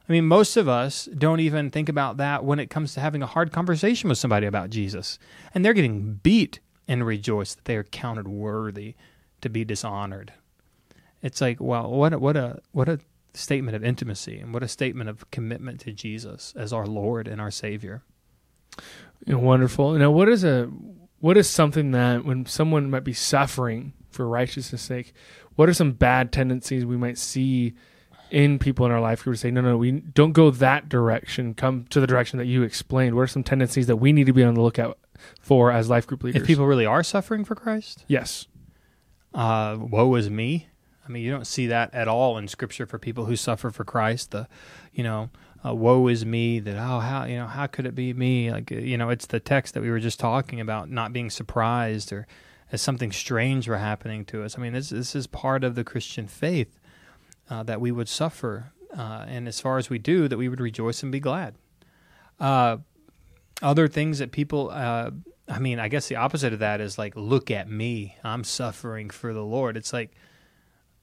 I 0.08 0.12
mean, 0.12 0.26
most 0.26 0.56
of 0.56 0.68
us 0.68 1.06
don't 1.06 1.40
even 1.40 1.70
think 1.70 1.88
about 1.88 2.16
that 2.18 2.44
when 2.44 2.60
it 2.60 2.70
comes 2.70 2.94
to 2.94 3.00
having 3.00 3.22
a 3.22 3.26
hard 3.26 3.52
conversation 3.52 4.08
with 4.08 4.18
somebody 4.18 4.46
about 4.46 4.70
Jesus. 4.70 5.18
And 5.52 5.64
they're 5.64 5.74
getting 5.74 6.20
beat 6.22 6.60
and 6.86 7.04
rejoice 7.04 7.54
that 7.54 7.64
they 7.64 7.76
are 7.76 7.84
counted 7.84 8.28
worthy 8.28 8.94
to 9.40 9.48
be 9.48 9.64
dishonored. 9.64 10.32
It's 11.22 11.40
like, 11.40 11.60
well, 11.60 11.90
what 11.90 12.12
a, 12.12 12.18
what 12.18 12.36
a 12.36 12.60
what 12.72 12.88
a 12.88 13.00
statement 13.34 13.76
of 13.76 13.84
intimacy 13.84 14.38
and 14.38 14.54
what 14.54 14.62
a 14.62 14.68
statement 14.68 15.10
of 15.10 15.30
commitment 15.30 15.80
to 15.80 15.92
Jesus 15.92 16.54
as 16.56 16.72
our 16.72 16.86
Lord 16.86 17.26
and 17.26 17.40
our 17.40 17.50
Savior. 17.50 18.02
Wonderful. 19.26 19.92
Now, 19.94 20.10
what 20.10 20.28
is 20.28 20.44
a 20.44 20.70
what 21.18 21.36
is 21.36 21.48
something 21.48 21.90
that 21.92 22.24
when 22.24 22.46
someone 22.46 22.90
might 22.90 23.04
be 23.04 23.12
suffering 23.12 23.92
for 24.10 24.28
righteousness' 24.28 24.82
sake, 24.82 25.12
what 25.56 25.68
are 25.68 25.74
some 25.74 25.92
bad 25.92 26.32
tendencies 26.32 26.84
we 26.84 26.96
might 26.96 27.18
see 27.18 27.74
in 28.30 28.58
people 28.58 28.86
in 28.86 28.92
our 28.92 29.00
life 29.00 29.22
who 29.22 29.30
would 29.30 29.38
say, 29.38 29.50
no, 29.50 29.60
no, 29.60 29.76
we 29.76 29.92
don't 29.92 30.32
go 30.32 30.50
that 30.50 30.88
direction. 30.88 31.54
Come 31.54 31.86
to 31.90 32.00
the 32.00 32.06
direction 32.06 32.38
that 32.38 32.46
you 32.46 32.62
explained. 32.62 33.14
What 33.14 33.22
are 33.22 33.26
some 33.26 33.44
tendencies 33.44 33.86
that 33.86 33.96
we 33.96 34.12
need 34.12 34.26
to 34.26 34.32
be 34.32 34.42
on 34.42 34.54
the 34.54 34.60
lookout 34.60 34.98
for 35.40 35.70
as 35.70 35.88
life 35.88 36.06
group 36.06 36.22
leaders? 36.22 36.42
If 36.42 36.46
people 36.46 36.66
really 36.66 36.86
are 36.86 37.02
suffering 37.02 37.44
for 37.44 37.54
Christ, 37.54 38.04
yes. 38.08 38.46
Uh, 39.34 39.76
woe 39.78 40.14
is 40.14 40.30
me. 40.30 40.68
I 41.06 41.08
mean, 41.08 41.22
you 41.22 41.30
don't 41.30 41.46
see 41.46 41.68
that 41.68 41.94
at 41.94 42.08
all 42.08 42.36
in 42.36 42.48
Scripture 42.48 42.86
for 42.86 42.98
people 42.98 43.26
who 43.26 43.36
suffer 43.36 43.70
for 43.70 43.84
Christ. 43.84 44.32
The, 44.32 44.48
you 44.92 45.04
know, 45.04 45.30
uh, 45.64 45.74
woe 45.74 46.08
is 46.08 46.26
me. 46.26 46.58
That 46.58 46.76
oh, 46.76 46.98
how 47.00 47.24
you 47.24 47.36
know 47.36 47.46
how 47.46 47.66
could 47.66 47.86
it 47.86 47.94
be 47.94 48.12
me? 48.12 48.50
Like 48.50 48.70
you 48.70 48.98
know, 48.98 49.10
it's 49.10 49.26
the 49.26 49.38
text 49.38 49.74
that 49.74 49.82
we 49.82 49.90
were 49.90 50.00
just 50.00 50.18
talking 50.18 50.60
about, 50.60 50.90
not 50.90 51.12
being 51.12 51.30
surprised 51.30 52.12
or 52.12 52.26
as 52.72 52.82
something 52.82 53.12
strange 53.12 53.68
were 53.68 53.78
happening 53.78 54.24
to 54.26 54.42
us. 54.42 54.58
I 54.58 54.60
mean, 54.60 54.72
this 54.72 54.88
this 54.88 55.14
is 55.14 55.28
part 55.28 55.62
of 55.62 55.76
the 55.76 55.84
Christian 55.84 56.26
faith 56.26 56.80
uh, 57.50 57.62
that 57.62 57.80
we 57.80 57.92
would 57.92 58.08
suffer, 58.08 58.72
uh, 58.96 59.24
and 59.28 59.48
as 59.48 59.60
far 59.60 59.78
as 59.78 59.90
we 59.90 59.98
do, 59.98 60.28
that 60.28 60.36
we 60.36 60.48
would 60.48 60.60
rejoice 60.60 61.02
and 61.02 61.12
be 61.12 61.20
glad. 61.20 61.54
Uh, 62.40 62.78
other 63.62 63.88
things 63.88 64.18
that 64.18 64.32
people, 64.32 64.70
uh, 64.70 65.10
I 65.48 65.58
mean, 65.58 65.78
I 65.78 65.88
guess 65.88 66.08
the 66.08 66.16
opposite 66.16 66.52
of 66.52 66.58
that 66.58 66.80
is 66.80 66.98
like, 66.98 67.14
look 67.16 67.50
at 67.50 67.70
me, 67.70 68.16
I'm 68.22 68.44
suffering 68.44 69.10
for 69.10 69.32
the 69.32 69.44
Lord. 69.44 69.76
It's 69.76 69.92
like, 69.92 70.12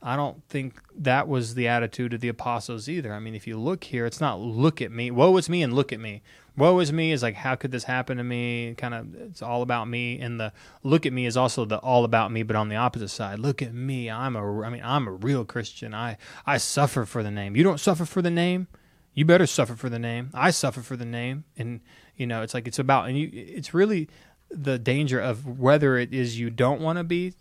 I 0.04 0.18
don't 0.18 0.44
think 0.50 0.82
that 0.98 1.30
was 1.30 1.56
the 1.56 1.70
attitude 1.70 2.14
of 2.14 2.20
the 2.20 2.28
apostles 2.28 2.90
either. 2.90 3.14
I 3.14 3.20
mean, 3.20 3.36
if 3.36 3.48
you 3.48 3.58
look 3.58 3.86
here, 3.86 4.06
it's 4.06 4.20
not 4.20 4.40
look 4.40 4.82
at 4.82 4.92
me, 4.92 5.10
woe 5.10 5.38
is 5.38 5.48
me, 5.48 5.64
and 5.64 5.74
look 5.74 5.94
at 5.94 6.00
me. 6.00 6.22
Woe 6.56 6.78
is 6.80 6.94
me 6.94 7.12
is 7.12 7.24
like 7.24 7.36
how 7.36 7.56
could 7.56 7.72
this 7.72 7.86
happen 7.86 8.18
to 8.18 8.24
me? 8.24 8.76
Kind 8.78 8.94
of 8.94 9.16
it's 9.16 9.42
all 9.42 9.64
about 9.64 9.88
me. 9.88 10.20
And 10.20 10.40
the 10.40 10.54
look 10.84 11.06
at 11.06 11.14
me 11.14 11.26
is 11.26 11.36
also 11.36 11.66
the 11.66 11.78
all 11.78 12.04
about 12.04 12.32
me 12.32 12.44
but 12.44 12.56
on 12.56 12.70
the 12.70 12.76
opposite 12.76 13.08
side. 13.08 13.40
Look 13.40 13.62
at 13.62 13.74
me. 13.74 14.10
I'm 14.10 14.36
a 14.36 14.62
i 14.62 14.70
mean 14.70 14.82
i'm 14.84 15.08
a 15.08 15.12
real 15.12 15.46
christian. 15.46 15.96
I 15.96 16.18
i 16.46 16.58
suffer 16.58 17.06
for 17.06 17.24
the 17.24 17.32
name. 17.32 17.56
You 17.56 17.64
don't 17.64 17.80
suffer 17.80 18.06
for 18.06 18.22
the 18.22 18.30
name? 18.30 18.68
You 19.16 19.26
better 19.26 19.48
suffer 19.48 19.76
for 19.76 19.90
the 19.90 20.00
name. 20.00 20.30
I 20.34 20.52
suffer 20.52 20.82
for 20.82 20.96
the 20.96 21.06
name. 21.06 21.46
And 21.58 21.82
you 22.16 22.28
know 22.28 22.44
it's 22.44 22.54
like 22.54 22.68
it's 22.68 22.80
about 22.80 23.08
and 23.08 23.18
you 23.18 23.32
it's 23.34 23.74
really 23.74 24.08
the 24.52 24.78
danger 24.78 25.20
of 25.20 25.60
whether 25.60 25.98
it 25.98 26.14
is 26.14 26.40
you 26.40 26.52
don't 26.52 26.82
want 26.82 27.00
to 27.00 27.04
be 27.04 27.34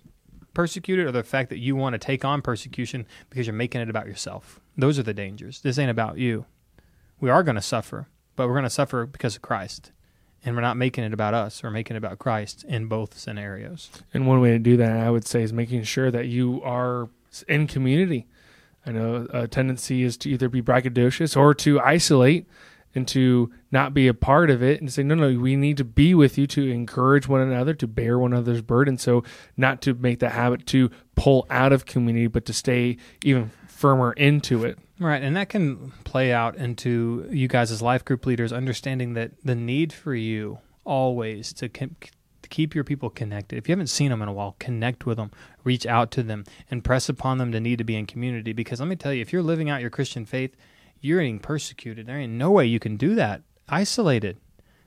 persecuted 0.55 1.07
or 1.07 1.13
the 1.13 1.23
fact 1.23 1.49
that 1.51 1.59
you 1.59 1.75
want 1.75 1.95
to 1.95 1.99
take 1.99 2.25
on 2.25 2.43
persecution 2.43 3.07
because 3.31 3.47
you're 3.47 3.55
making 3.55 3.81
it 3.81 3.91
about 3.91 4.07
yourself 4.07 4.61
those 4.77 4.99
are 4.99 5.03
the 5.03 5.15
dangers 5.15 5.61
this 5.61 5.79
ain't 5.79 5.91
about 5.91 6.19
you 6.19 6.45
we 7.21 7.31
are 7.31 7.43
going 7.43 7.57
to 7.57 7.63
suffer 7.63 8.09
but 8.37 8.49
we're 8.49 8.55
going 8.55 8.65
to 8.65 8.71
suffer 8.71 9.07
because 9.07 9.37
of 9.37 9.43
Christ. 9.43 9.93
And 10.45 10.57
we're 10.57 10.63
not 10.63 10.77
making 10.77 11.05
it 11.05 11.13
about 11.13 11.35
us, 11.35 11.63
we're 11.63 11.71
making 11.71 11.95
it 11.95 11.99
about 11.99 12.19
Christ 12.19 12.65
in 12.65 12.87
both 12.87 13.17
scenarios. 13.17 13.91
And 14.13 14.27
one 14.27 14.41
way 14.41 14.51
to 14.51 14.59
do 14.59 14.77
that, 14.77 14.97
I 14.97 15.09
would 15.09 15.27
say, 15.27 15.43
is 15.43 15.53
making 15.53 15.85
sure 15.85 16.11
that 16.11 16.27
you 16.27 16.61
are 16.65 17.09
in 17.47 17.69
community. 17.69 18.27
I 18.85 18.91
know 18.91 19.29
a 19.31 19.47
tendency 19.47 20.03
is 20.03 20.17
to 20.19 20.31
either 20.31 20.49
be 20.49 20.61
braggadocious 20.61 21.37
or 21.37 21.55
to 21.55 21.79
isolate 21.81 22.49
and 22.95 23.09
to 23.09 23.51
not 23.71 23.95
be 23.95 24.09
a 24.09 24.15
part 24.15 24.51
of 24.51 24.63
it 24.63 24.81
and 24.81 24.93
say, 24.93 25.03
no, 25.03 25.15
no, 25.15 25.39
we 25.39 25.57
need 25.57 25.77
to 25.79 25.85
be 25.85 26.15
with 26.15 26.37
you 26.37 26.47
to 26.49 26.71
encourage 26.71 27.27
one 27.27 27.41
another, 27.41 27.75
to 27.75 27.87
bear 27.87 28.19
one 28.19 28.33
another's 28.33 28.63
burden. 28.63 28.99
So, 28.99 29.25
not 29.57 29.81
to 29.83 29.95
make 29.95 30.19
the 30.19 30.31
habit 30.31 30.67
to 30.69 30.91
pull 31.15 31.47
out 31.51 31.73
of 31.73 31.87
community, 31.87 32.27
but 32.27 32.45
to 32.47 32.53
stay 32.53 32.97
even 33.25 33.51
firmer 33.67 34.13
into 34.13 34.65
it. 34.65 34.79
Right, 35.01 35.23
and 35.23 35.35
that 35.37 35.49
can 35.49 35.91
play 36.05 36.33
out 36.33 36.57
into 36.57 37.27
you 37.31 37.49
guys 37.49 37.73
as 37.73 37.83
life 37.83 38.05
group 38.05 38.25
leaders 38.25 38.53
understanding 38.53 39.15
that 39.15 39.33
the 39.43 39.57
need 39.57 39.93
for 39.93 40.15
you 40.15 40.59
always 40.85 41.53
to, 41.55 41.69
to 41.69 41.89
keep 42.49 42.75
your 42.75 42.85
people 42.85 43.11
connected. 43.11 43.57
If 43.57 43.69
you 43.69 43.73
haven't 43.73 43.89
seen 43.89 44.11
them 44.11 44.23
in 44.23 44.29
a 44.29 44.33
while, 44.33 44.55
connect 44.61 45.07
with 45.07 45.17
them, 45.17 45.33
reach 45.65 45.87
out 45.87 46.13
to 46.13 46.23
them, 46.23 46.45
and 46.71 46.85
press 46.85 47.09
upon 47.09 47.39
them 47.39 47.51
the 47.51 47.61
need 47.61 47.79
to 47.79 47.85
be 47.85 47.97
in 47.97 48.07
community. 48.07 48.53
Because 48.53 48.79
let 48.79 48.89
me 48.89 48.95
tell 48.95 49.13
you, 49.13 49.23
if 49.23 49.33
you're 49.33 49.43
living 49.43 49.69
out 49.69 49.81
your 49.81 49.91
Christian 49.91 50.25
faith, 50.25 50.55
you're 51.03 51.19
being 51.19 51.39
persecuted. 51.39 52.07
There 52.07 52.19
ain't 52.19 52.33
no 52.33 52.51
way 52.51 52.65
you 52.65 52.81
can 52.81 52.97
do 52.97 53.15
that 53.17 53.43
isolated. 53.69 54.39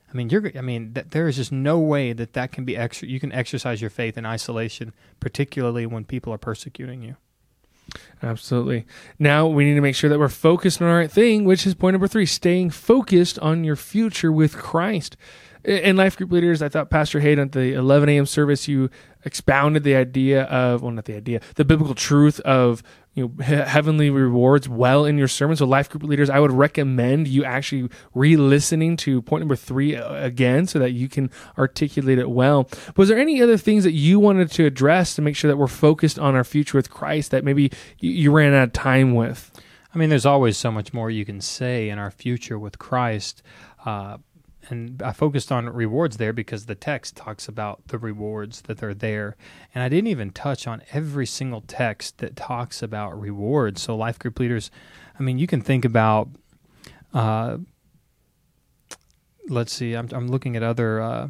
I 0.09 0.13
mean, 0.17 0.29
you're. 0.29 0.51
I 0.57 0.61
mean, 0.61 0.93
th- 0.93 1.07
there 1.09 1.27
is 1.27 1.35
just 1.35 1.51
no 1.51 1.77
way 1.77 2.13
that 2.13 2.33
that 2.33 2.51
can 2.51 2.63
be 2.63 2.77
extra. 2.77 3.07
You 3.07 3.19
can 3.19 3.31
exercise 3.33 3.81
your 3.81 3.89
faith 3.89 4.17
in 4.17 4.25
isolation, 4.25 4.93
particularly 5.19 5.85
when 5.85 6.05
people 6.05 6.33
are 6.33 6.37
persecuting 6.37 7.03
you. 7.03 7.17
Absolutely. 8.23 8.85
Now 9.19 9.47
we 9.47 9.65
need 9.65 9.75
to 9.75 9.81
make 9.81 9.95
sure 9.95 10.09
that 10.09 10.19
we're 10.19 10.29
focused 10.29 10.81
on 10.81 10.87
the 10.87 10.93
right 10.93 11.11
thing, 11.11 11.45
which 11.45 11.67
is 11.67 11.75
point 11.75 11.93
number 11.93 12.07
three 12.07 12.25
staying 12.25 12.71
focused 12.71 13.37
on 13.39 13.63
your 13.63 13.75
future 13.75 14.31
with 14.31 14.55
Christ. 14.55 15.17
In 15.65 15.97
life 15.97 16.15
group 16.15 16.31
leaders, 16.31 16.61
I 16.61 16.69
thought 16.69 16.91
Pastor 16.91 17.19
Hayden 17.19 17.45
at 17.47 17.51
the 17.53 17.73
11 17.73 18.07
a.m. 18.09 18.27
service, 18.27 18.67
you 18.67 18.91
expounded 19.23 19.83
the 19.83 19.95
idea 19.95 20.43
of, 20.43 20.83
well, 20.83 20.91
not 20.91 21.05
the 21.05 21.15
idea, 21.15 21.41
the 21.55 21.65
biblical 21.65 21.95
truth 21.95 22.39
of 22.41 22.83
you 23.15 23.33
know 23.39 23.43
heavenly 23.43 24.11
rewards 24.11 24.69
well 24.69 25.05
in 25.05 25.17
your 25.17 25.27
sermon. 25.27 25.55
So, 25.55 25.65
life 25.65 25.89
group 25.89 26.03
leaders, 26.03 26.29
I 26.29 26.39
would 26.39 26.51
recommend 26.51 27.27
you 27.27 27.43
actually 27.43 27.89
re-listening 28.13 28.95
to 28.97 29.23
point 29.23 29.41
number 29.41 29.55
three 29.55 29.95
uh, 29.95 30.23
again, 30.23 30.67
so 30.67 30.77
that 30.77 30.91
you 30.91 31.09
can 31.09 31.31
articulate 31.57 32.19
it 32.19 32.29
well. 32.29 32.69
Was 32.95 33.09
there 33.09 33.17
any 33.17 33.41
other 33.41 33.57
things 33.57 33.83
that 33.85 33.93
you 33.93 34.19
wanted 34.19 34.51
to 34.51 34.65
address 34.65 35.15
to 35.15 35.23
make 35.23 35.35
sure 35.35 35.49
that 35.49 35.57
we're 35.57 35.65
focused 35.65 36.19
on 36.19 36.35
our 36.35 36.43
future 36.43 36.77
with 36.77 36.91
Christ 36.91 37.31
that 37.31 37.43
maybe 37.43 37.71
you 37.99 38.31
ran 38.31 38.53
out 38.53 38.67
of 38.67 38.73
time 38.73 39.15
with? 39.15 39.51
I 39.95 39.97
mean, 39.97 40.09
there's 40.09 40.27
always 40.27 40.57
so 40.57 40.71
much 40.71 40.93
more 40.93 41.09
you 41.09 41.25
can 41.25 41.41
say 41.41 41.89
in 41.89 41.97
our 41.97 42.11
future 42.11 42.59
with 42.59 42.77
Christ. 42.77 43.41
Uh, 43.83 44.17
and 44.69 45.01
I 45.01 45.11
focused 45.11 45.51
on 45.51 45.69
rewards 45.69 46.17
there 46.17 46.33
because 46.33 46.65
the 46.65 46.75
text 46.75 47.15
talks 47.15 47.47
about 47.47 47.87
the 47.87 47.97
rewards 47.97 48.61
that 48.63 48.81
are 48.81 48.93
there. 48.93 49.35
And 49.73 49.83
I 49.83 49.89
didn't 49.89 50.07
even 50.07 50.31
touch 50.31 50.67
on 50.67 50.81
every 50.91 51.25
single 51.25 51.61
text 51.61 52.17
that 52.17 52.35
talks 52.35 52.81
about 52.81 53.19
rewards. 53.19 53.81
So, 53.81 53.95
life 53.95 54.17
group 54.17 54.39
leaders, 54.39 54.71
I 55.19 55.23
mean, 55.23 55.37
you 55.37 55.47
can 55.47 55.61
think 55.61 55.85
about, 55.85 56.29
uh, 57.13 57.57
let's 59.47 59.73
see, 59.73 59.93
I'm, 59.93 60.09
I'm 60.11 60.27
looking 60.27 60.55
at 60.55 60.63
other. 60.63 61.01
Uh, 61.01 61.27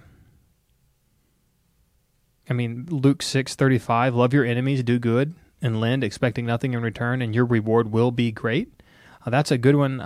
I 2.49 2.53
mean, 2.53 2.85
Luke 2.89 3.21
six 3.21 3.55
thirty 3.55 3.79
five. 3.79 4.13
Love 4.13 4.33
your 4.33 4.45
enemies, 4.45 4.83
do 4.83 4.99
good, 4.99 5.33
and 5.61 5.81
lend, 5.81 6.03
expecting 6.03 6.45
nothing 6.45 6.73
in 6.73 6.81
return, 6.81 7.21
and 7.21 7.33
your 7.33 7.45
reward 7.45 7.91
will 7.91 8.11
be 8.11 8.31
great. 8.31 8.83
Uh, 9.25 9.31
that's 9.31 9.51
a 9.51 9.57
good 9.57 9.75
one. 9.75 9.99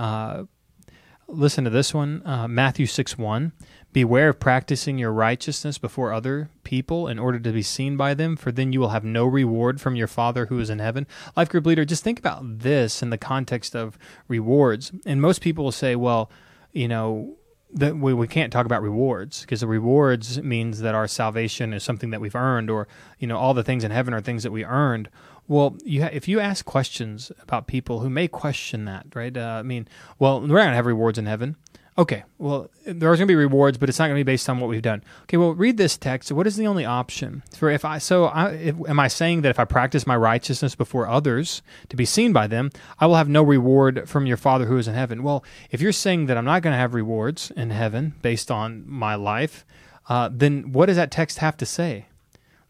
Listen 1.32 1.64
to 1.64 1.70
this 1.70 1.94
one 1.94 2.24
uh, 2.26 2.48
Matthew 2.48 2.88
6 2.88 3.16
1. 3.16 3.52
Beware 3.94 4.30
of 4.30 4.40
practicing 4.40 4.98
your 4.98 5.12
righteousness 5.12 5.78
before 5.78 6.12
other 6.12 6.50
people 6.64 7.08
in 7.08 7.20
order 7.20 7.40
to 7.40 7.52
be 7.52 7.62
seen 7.62 7.96
by 7.96 8.16
them, 8.16 8.36
for 8.36 8.52
then 8.52 8.74
you 8.74 8.80
will 8.80 8.90
have 8.90 9.04
no 9.04 9.26
reward 9.26 9.80
from 9.80 9.96
your 9.96 10.08
Father 10.08 10.48
who 10.48 10.60
is 10.60 10.72
in 10.72 10.80
heaven. 10.80 11.06
Life 11.36 11.50
group 11.50 11.68
leader, 11.68 11.86
just 11.86 12.04
think 12.04 12.18
about 12.18 12.60
this 12.60 13.04
in 13.04 13.12
the 13.12 13.18
context 13.18 13.76
of 13.76 13.98
rewards. 14.28 14.92
And 15.06 15.22
most 15.22 15.42
people 15.42 15.64
will 15.64 15.72
say, 15.72 15.96
well, 15.96 16.32
you 16.74 16.88
know, 16.88 17.38
that 17.72 17.96
we, 17.96 18.14
we 18.14 18.28
can't 18.28 18.52
talk 18.52 18.66
about 18.66 18.82
rewards 18.82 19.42
because 19.42 19.62
the 19.62 19.68
rewards 19.68 20.42
means 20.42 20.80
that 20.80 20.96
our 20.96 21.08
salvation 21.08 21.74
is 21.74 21.84
something 21.84 22.10
that 22.10 22.20
we've 22.20 22.36
earned 22.36 22.70
or 22.70 22.88
you 23.20 23.28
know 23.28 23.38
all 23.38 23.54
the 23.54 23.64
things 23.64 23.84
in 23.84 23.92
heaven 23.92 24.12
are 24.12 24.22
things 24.22 24.42
that 24.42 24.52
we 24.52 24.66
earned 24.66 25.08
well, 25.50 25.76
you 25.84 26.04
ha- 26.04 26.12
if 26.14 26.28
you 26.28 26.40
ask 26.40 26.64
questions 26.64 27.32
about 27.42 27.68
people 27.68 28.00
who 28.00 28.10
may 28.10 28.28
question 28.28 28.86
that, 28.86 29.08
right? 29.16 29.36
Uh, 29.36 29.58
I 29.60 29.64
mean, 29.64 29.88
well, 30.20 30.40
we're 30.40 30.48
not 30.48 30.54
going 30.54 30.70
to 30.70 30.76
have 30.76 30.86
rewards 30.86 31.18
in 31.18 31.26
heaven. 31.26 31.58
Okay, 31.98 32.24
well, 32.38 32.70
there's 32.86 33.18
going 33.18 33.28
to 33.28 33.32
be 33.32 33.36
rewards, 33.36 33.78
but 33.78 33.90
it's 33.90 34.00
not 34.00 34.06
going 34.06 34.18
to 34.18 34.24
be 34.24 34.32
based 34.32 34.48
on 34.48 34.60
what 34.60 34.70
we've 34.70 34.82
done. 34.82 35.04
Okay, 35.24 35.38
well, 35.38 35.54
read 35.54 35.76
this 35.76 35.98
text. 35.98 36.32
What 36.32 36.48
is 36.48 36.56
the 36.56 36.68
only 36.68 36.86
option 36.86 37.44
for 37.58 37.70
if 37.70 37.84
I? 37.84 37.98
So, 37.98 38.26
I, 38.26 38.52
if, 38.52 38.76
am 38.88 39.00
I 39.00 39.10
saying 39.10 39.42
that 39.42 39.50
if 39.50 39.60
I 39.60 39.66
practice 39.66 40.08
my 40.08 40.16
righteousness 40.16 40.76
before 40.76 41.08
others 41.08 41.62
to 41.90 41.98
be 41.98 42.06
seen 42.06 42.32
by 42.32 42.46
them, 42.48 42.70
I 43.00 43.08
will 43.08 43.16
have 43.16 43.28
no 43.28 43.44
reward 43.44 44.08
from 44.08 44.28
your 44.28 44.38
Father 44.38 44.66
who 44.66 44.78
is 44.78 44.88
in 44.88 44.94
heaven? 44.94 45.24
Well, 45.24 45.44
if 45.72 45.82
you're 45.82 45.92
saying 45.92 46.28
that 46.28 46.38
I'm 46.38 46.46
not 46.46 46.62
going 46.62 46.74
to 46.74 46.80
have 46.80 46.94
rewards 46.94 47.52
in 47.52 47.72
heaven 47.72 48.14
based 48.22 48.50
on 48.50 48.84
my 48.88 49.16
life, 49.16 49.66
uh, 50.08 50.30
then 50.32 50.72
what 50.72 50.86
does 50.86 50.96
that 50.96 51.12
text 51.12 51.40
have 51.40 51.58
to 51.58 51.66
say? 51.66 52.06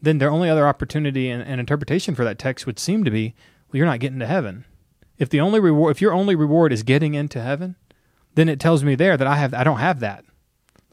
Then 0.02 0.18
their 0.18 0.32
only 0.32 0.50
other 0.50 0.68
opportunity 0.68 1.30
and, 1.30 1.44
and, 1.44 1.60
interpretation 1.60 2.16
for 2.16 2.24
that 2.24 2.40
text 2.40 2.66
would 2.66 2.80
seem 2.80 3.04
to 3.04 3.12
be, 3.12 3.36
well, 3.68 3.78
you're 3.78 3.86
not 3.86 4.00
getting 4.00 4.20
to 4.20 4.28
heaven. 4.28 4.66
If 5.18 5.30
the 5.30 5.42
only 5.42 5.60
reward, 5.60 5.92
if 5.92 6.02
your 6.02 6.14
only 6.14 6.36
reward 6.36 6.72
is 6.72 6.84
getting 6.84 7.14
into 7.14 7.42
heaven, 7.42 7.76
then 8.36 8.48
it 8.48 8.60
tells 8.60 8.84
me 8.84 8.96
there 8.96 9.18
that 9.18 9.28
I 9.28 9.36
have, 9.36 9.54
I 9.54 9.64
don't 9.64 9.80
have 9.80 10.00
that. 10.00 10.24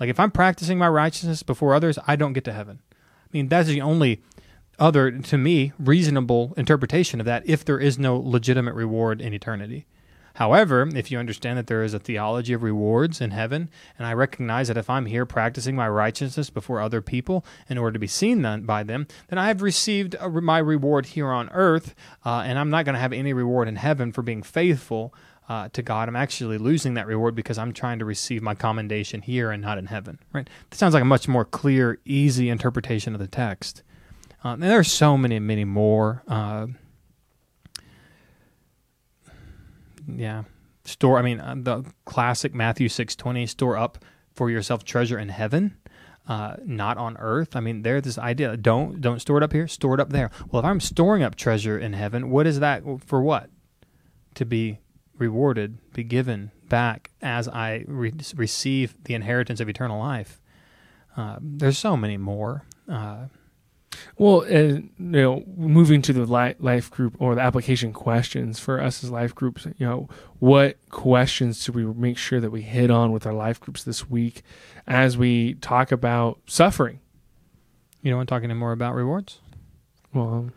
Like 0.00 0.10
if 0.10 0.18
I'm 0.18 0.30
practicing 0.30 0.78
my 0.78 0.88
righteousness 0.88 1.42
before 1.42 1.74
others, 1.74 1.98
I 2.06 2.16
don't 2.16 2.32
get 2.32 2.44
to 2.44 2.52
heaven. 2.52 2.80
I 2.92 3.28
mean, 3.32 3.48
that's 3.48 3.68
the 3.68 3.80
only 3.80 4.22
other, 4.78 5.10
to 5.10 5.38
me, 5.38 5.72
reasonable 5.78 6.54
interpretation 6.56 7.20
of 7.20 7.26
that 7.26 7.48
if 7.48 7.64
there 7.64 7.78
is 7.78 7.98
no 7.98 8.16
legitimate 8.18 8.74
reward 8.74 9.20
in 9.20 9.32
eternity. 9.32 9.86
However, 10.36 10.86
if 10.94 11.10
you 11.10 11.18
understand 11.18 11.56
that 11.56 11.66
there 11.66 11.82
is 11.82 11.94
a 11.94 11.98
theology 11.98 12.52
of 12.52 12.62
rewards 12.62 13.22
in 13.22 13.30
heaven, 13.30 13.70
and 13.98 14.06
I 14.06 14.12
recognize 14.12 14.68
that 14.68 14.76
if 14.76 14.90
I'm 14.90 15.06
here 15.06 15.24
practicing 15.24 15.74
my 15.74 15.88
righteousness 15.88 16.50
before 16.50 16.78
other 16.78 17.00
people 17.00 17.42
in 17.70 17.78
order 17.78 17.94
to 17.94 17.98
be 17.98 18.06
seen 18.06 18.42
by 18.66 18.82
them, 18.82 19.06
then 19.28 19.38
I 19.38 19.46
have 19.46 19.62
received 19.62 20.14
a, 20.20 20.28
my 20.28 20.58
reward 20.58 21.06
here 21.06 21.28
on 21.28 21.48
earth, 21.50 21.94
uh, 22.24 22.42
and 22.44 22.58
I'm 22.58 22.68
not 22.68 22.84
going 22.84 22.94
to 22.94 23.00
have 23.00 23.14
any 23.14 23.32
reward 23.32 23.66
in 23.66 23.76
heaven 23.76 24.12
for 24.12 24.20
being 24.20 24.42
faithful 24.42 25.14
uh, 25.48 25.70
to 25.72 25.80
God. 25.80 26.06
I'm 26.06 26.16
actually 26.16 26.58
losing 26.58 26.94
that 26.94 27.06
reward 27.06 27.34
because 27.34 27.56
I'm 27.56 27.72
trying 27.72 27.98
to 28.00 28.04
receive 28.04 28.42
my 28.42 28.54
commendation 28.54 29.22
here 29.22 29.50
and 29.50 29.62
not 29.62 29.78
in 29.78 29.86
heaven. 29.86 30.18
Right? 30.34 30.50
That 30.68 30.76
sounds 30.76 30.92
like 30.92 31.02
a 31.02 31.06
much 31.06 31.28
more 31.28 31.46
clear, 31.46 31.98
easy 32.04 32.50
interpretation 32.50 33.14
of 33.14 33.20
the 33.20 33.26
text. 33.26 33.82
Uh, 34.44 34.50
and 34.50 34.62
there 34.62 34.78
are 34.78 34.84
so 34.84 35.16
many, 35.16 35.38
many 35.38 35.64
more. 35.64 36.22
Uh, 36.28 36.66
yeah, 40.08 40.44
store. 40.84 41.18
I 41.18 41.22
mean, 41.22 41.40
uh, 41.40 41.54
the 41.56 41.84
classic 42.04 42.54
Matthew 42.54 42.88
six 42.88 43.16
twenty: 43.16 43.46
store 43.46 43.76
up 43.76 44.04
for 44.34 44.50
yourself 44.50 44.84
treasure 44.84 45.18
in 45.18 45.28
heaven. 45.28 45.76
Uh, 46.28 46.56
not 46.64 46.98
on 46.98 47.16
earth. 47.18 47.54
I 47.54 47.60
mean, 47.60 47.82
there's 47.82 48.02
this 48.02 48.18
idea: 48.18 48.56
don't 48.56 49.00
don't 49.00 49.20
store 49.20 49.38
it 49.38 49.42
up 49.42 49.52
here, 49.52 49.68
store 49.68 49.94
it 49.94 50.00
up 50.00 50.10
there. 50.10 50.30
Well, 50.50 50.60
if 50.60 50.66
I'm 50.66 50.80
storing 50.80 51.22
up 51.22 51.36
treasure 51.36 51.78
in 51.78 51.92
heaven, 51.92 52.30
what 52.30 52.46
is 52.46 52.60
that 52.60 52.82
for? 53.04 53.22
What 53.22 53.50
to 54.34 54.44
be 54.44 54.78
rewarded, 55.18 55.78
be 55.92 56.04
given 56.04 56.50
back 56.68 57.10
as 57.22 57.48
I 57.48 57.84
re- 57.86 58.12
receive 58.34 58.96
the 59.04 59.14
inheritance 59.14 59.60
of 59.60 59.68
eternal 59.68 59.98
life. 59.98 60.40
Uh, 61.16 61.38
there's 61.40 61.78
so 61.78 61.96
many 61.96 62.16
more. 62.16 62.64
Uh, 62.88 63.26
well, 64.18 64.42
uh, 64.42 64.46
you 64.48 64.90
know, 64.98 65.44
moving 65.56 66.02
to 66.02 66.12
the 66.12 66.26
life 66.26 66.90
group 66.90 67.16
or 67.18 67.34
the 67.34 67.40
application 67.40 67.92
questions 67.92 68.58
for 68.58 68.80
us 68.80 69.04
as 69.04 69.10
life 69.10 69.34
groups, 69.34 69.66
you 69.78 69.86
know, 69.86 70.08
what 70.38 70.78
questions 70.90 71.64
do 71.64 71.72
we 71.72 71.84
make 71.84 72.18
sure 72.18 72.40
that 72.40 72.50
we 72.50 72.62
hit 72.62 72.90
on 72.90 73.12
with 73.12 73.26
our 73.26 73.32
life 73.32 73.60
groups 73.60 73.84
this 73.84 74.08
week 74.08 74.42
as 74.86 75.16
we 75.16 75.54
talk 75.54 75.92
about 75.92 76.40
suffering? 76.46 77.00
You 78.02 78.10
don't 78.10 78.18
want 78.18 78.28
to 78.28 78.34
talk 78.34 78.44
any 78.44 78.54
more 78.54 78.72
about 78.72 78.94
rewards? 78.94 79.40
Well, 80.12 80.50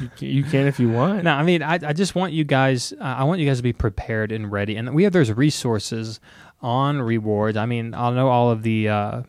you, 0.00 0.10
can, 0.16 0.28
you 0.28 0.44
can 0.44 0.66
if 0.66 0.78
you 0.78 0.90
want. 0.90 1.24
No, 1.24 1.32
I 1.32 1.42
mean, 1.42 1.62
I, 1.62 1.74
I 1.74 1.92
just 1.92 2.14
want 2.14 2.32
you 2.32 2.44
guys. 2.44 2.92
Uh, 3.00 3.04
I 3.04 3.24
want 3.24 3.40
you 3.40 3.46
guys 3.46 3.58
to 3.58 3.62
be 3.62 3.72
prepared 3.72 4.32
and 4.32 4.50
ready. 4.50 4.76
And 4.76 4.94
we 4.94 5.04
have 5.04 5.12
those 5.12 5.30
resources 5.30 6.20
on 6.60 7.00
rewards. 7.00 7.56
I 7.56 7.66
mean, 7.66 7.94
I'll 7.94 8.12
know 8.12 8.28
all 8.28 8.50
of 8.50 8.62
the 8.62 8.88
uh, 8.88 9.22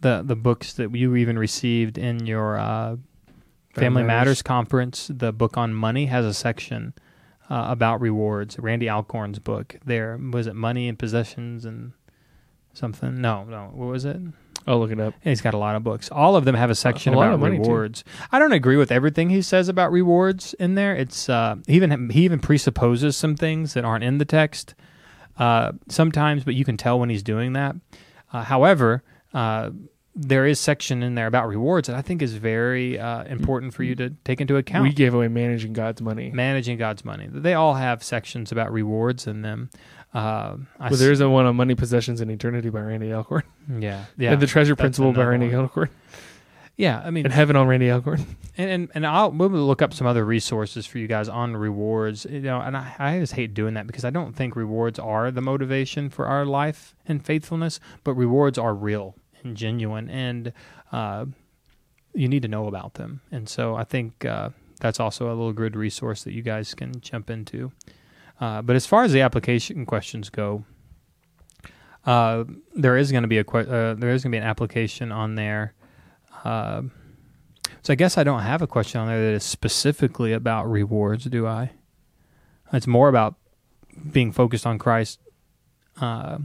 the 0.00 0.22
the 0.24 0.36
books 0.36 0.72
that 0.74 0.94
you 0.94 1.16
even 1.16 1.38
received 1.38 1.98
in 1.98 2.26
your 2.26 2.58
uh, 2.58 2.96
Family 3.74 4.02
Matters. 4.02 4.06
Matters 4.06 4.42
conference. 4.42 5.10
The 5.12 5.32
book 5.32 5.56
on 5.56 5.74
money 5.74 6.06
has 6.06 6.24
a 6.24 6.34
section 6.34 6.94
uh, 7.50 7.66
about 7.68 8.00
rewards. 8.00 8.58
Randy 8.58 8.88
Alcorn's 8.88 9.38
book. 9.38 9.76
There 9.84 10.16
was 10.16 10.46
it 10.46 10.54
money 10.54 10.88
and 10.88 10.98
possessions 10.98 11.64
and 11.64 11.92
something. 12.72 13.20
No, 13.20 13.44
no. 13.44 13.70
What 13.72 13.88
was 13.88 14.04
it? 14.04 14.18
I'll 14.66 14.80
look 14.80 14.90
it 14.90 14.98
up. 14.98 15.14
he's 15.22 15.40
got 15.40 15.54
a 15.54 15.58
lot 15.58 15.76
of 15.76 15.84
books. 15.84 16.10
All 16.10 16.34
of 16.34 16.44
them 16.44 16.56
have 16.56 16.70
a 16.70 16.74
section 16.74 17.14
a 17.14 17.18
about 17.18 17.40
rewards. 17.40 18.02
Too. 18.02 18.10
I 18.32 18.40
don't 18.40 18.52
agree 18.52 18.76
with 18.76 18.90
everything 18.90 19.30
he 19.30 19.40
says 19.40 19.68
about 19.68 19.92
rewards 19.92 20.54
in 20.54 20.74
there. 20.74 20.96
It's 20.96 21.28
uh, 21.28 21.56
he 21.66 21.74
even 21.74 22.10
he 22.10 22.24
even 22.24 22.40
presupposes 22.40 23.16
some 23.16 23.36
things 23.36 23.74
that 23.74 23.84
aren't 23.84 24.02
in 24.02 24.18
the 24.18 24.24
text 24.24 24.74
uh, 25.38 25.72
sometimes, 25.88 26.42
but 26.42 26.54
you 26.54 26.64
can 26.64 26.76
tell 26.76 26.98
when 26.98 27.10
he's 27.10 27.22
doing 27.22 27.52
that. 27.52 27.76
Uh, 28.32 28.42
however, 28.42 29.04
uh, 29.36 29.70
there 30.14 30.46
is 30.46 30.58
section 30.58 31.02
in 31.02 31.14
there 31.14 31.26
about 31.26 31.46
rewards 31.46 31.88
that 31.88 31.96
I 31.96 32.00
think 32.00 32.22
is 32.22 32.34
very 32.34 32.98
uh, 32.98 33.24
important 33.24 33.74
for 33.74 33.82
you 33.82 33.94
to 33.96 34.10
take 34.24 34.40
into 34.40 34.56
account. 34.56 34.84
We 34.84 34.92
gave 34.92 35.12
away 35.12 35.28
managing 35.28 35.74
God's 35.74 36.00
money. 36.00 36.30
Managing 36.30 36.78
God's 36.78 37.04
money. 37.04 37.28
They 37.30 37.52
all 37.52 37.74
have 37.74 38.02
sections 38.02 38.50
about 38.50 38.72
rewards 38.72 39.26
in 39.26 39.42
them. 39.42 39.68
Uh, 40.14 40.56
well, 40.80 40.90
there's 40.92 41.20
a 41.20 41.28
one 41.28 41.44
on 41.44 41.54
money, 41.56 41.74
possessions, 41.74 42.22
and 42.22 42.30
eternity 42.30 42.70
by 42.70 42.80
Randy 42.80 43.12
Alcorn. 43.12 43.42
Yeah, 43.78 44.04
yeah. 44.16 44.32
And 44.32 44.40
the 44.40 44.46
treasure 44.46 44.76
principle 44.76 45.12
by 45.12 45.24
Randy 45.24 45.48
one. 45.48 45.56
Alcorn. 45.56 45.90
Yeah, 46.76 47.02
I 47.04 47.10
mean, 47.10 47.24
and 47.24 47.34
heaven 47.34 47.56
on 47.56 47.66
Randy 47.66 47.90
Alcorn. 47.90 48.24
And 48.58 48.70
and, 48.70 48.90
and 48.94 49.06
I'll 49.06 49.32
we'll 49.32 49.50
look 49.50 49.82
up 49.82 49.92
some 49.92 50.06
other 50.06 50.24
resources 50.24 50.86
for 50.86 50.96
you 50.96 51.06
guys 51.06 51.28
on 51.28 51.54
rewards. 51.54 52.24
You 52.24 52.40
know, 52.40 52.58
and 52.58 52.74
I, 52.74 52.94
I 52.98 53.18
just 53.18 53.34
hate 53.34 53.52
doing 53.52 53.74
that 53.74 53.86
because 53.86 54.02
I 54.02 54.08
don't 54.08 54.34
think 54.34 54.56
rewards 54.56 54.98
are 54.98 55.30
the 55.30 55.42
motivation 55.42 56.08
for 56.08 56.26
our 56.26 56.46
life 56.46 56.94
and 57.06 57.22
faithfulness, 57.22 57.80
but 58.02 58.14
rewards 58.14 58.56
are 58.56 58.74
real 58.74 59.14
and 59.46 59.56
genuine, 59.56 60.10
and 60.10 60.52
uh, 60.92 61.26
you 62.14 62.28
need 62.28 62.42
to 62.42 62.48
know 62.48 62.66
about 62.66 62.94
them. 62.94 63.20
And 63.30 63.48
so 63.48 63.74
I 63.74 63.84
think 63.84 64.24
uh, 64.24 64.50
that's 64.80 65.00
also 65.00 65.26
a 65.26 65.34
little 65.34 65.52
good 65.52 65.76
resource 65.76 66.24
that 66.24 66.32
you 66.32 66.42
guys 66.42 66.74
can 66.74 67.00
jump 67.00 67.30
into. 67.30 67.72
Uh, 68.40 68.62
but 68.62 68.76
as 68.76 68.86
far 68.86 69.04
as 69.04 69.12
the 69.12 69.22
application 69.22 69.86
questions 69.86 70.28
go, 70.28 70.64
uh, 72.04 72.44
there 72.74 72.96
is 72.96 73.10
going 73.10 73.22
to 73.22 73.28
be 73.28 73.38
a 73.38 73.44
que- 73.44 73.60
uh, 73.60 73.94
there 73.94 74.10
is 74.10 74.22
going 74.22 74.32
to 74.32 74.36
be 74.36 74.38
an 74.38 74.44
application 74.44 75.10
on 75.10 75.34
there. 75.34 75.74
Uh, 76.44 76.82
so 77.82 77.92
I 77.92 77.96
guess 77.96 78.18
I 78.18 78.24
don't 78.24 78.42
have 78.42 78.62
a 78.62 78.66
question 78.66 79.00
on 79.00 79.08
there 79.08 79.30
that 79.30 79.36
is 79.36 79.44
specifically 79.44 80.32
about 80.32 80.70
rewards, 80.70 81.24
do 81.24 81.46
I? 81.46 81.70
It's 82.72 82.86
more 82.86 83.08
about 83.08 83.36
being 84.12 84.32
focused 84.32 84.66
on 84.66 84.78
Christ, 84.78 85.20
uh, 86.00 86.38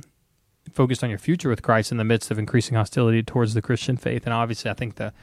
focused 0.73 1.03
on 1.03 1.09
your 1.09 1.19
future 1.19 1.49
with 1.49 1.61
Christ 1.61 1.91
in 1.91 1.97
the 1.97 2.03
midst 2.03 2.31
of 2.31 2.39
increasing 2.39 2.75
hostility 2.75 3.23
towards 3.23 3.53
the 3.53 3.61
Christian 3.61 3.97
faith. 3.97 4.25
And 4.25 4.33
obviously, 4.33 4.71
I 4.71 4.73
think 4.73 4.95
the 4.95 5.13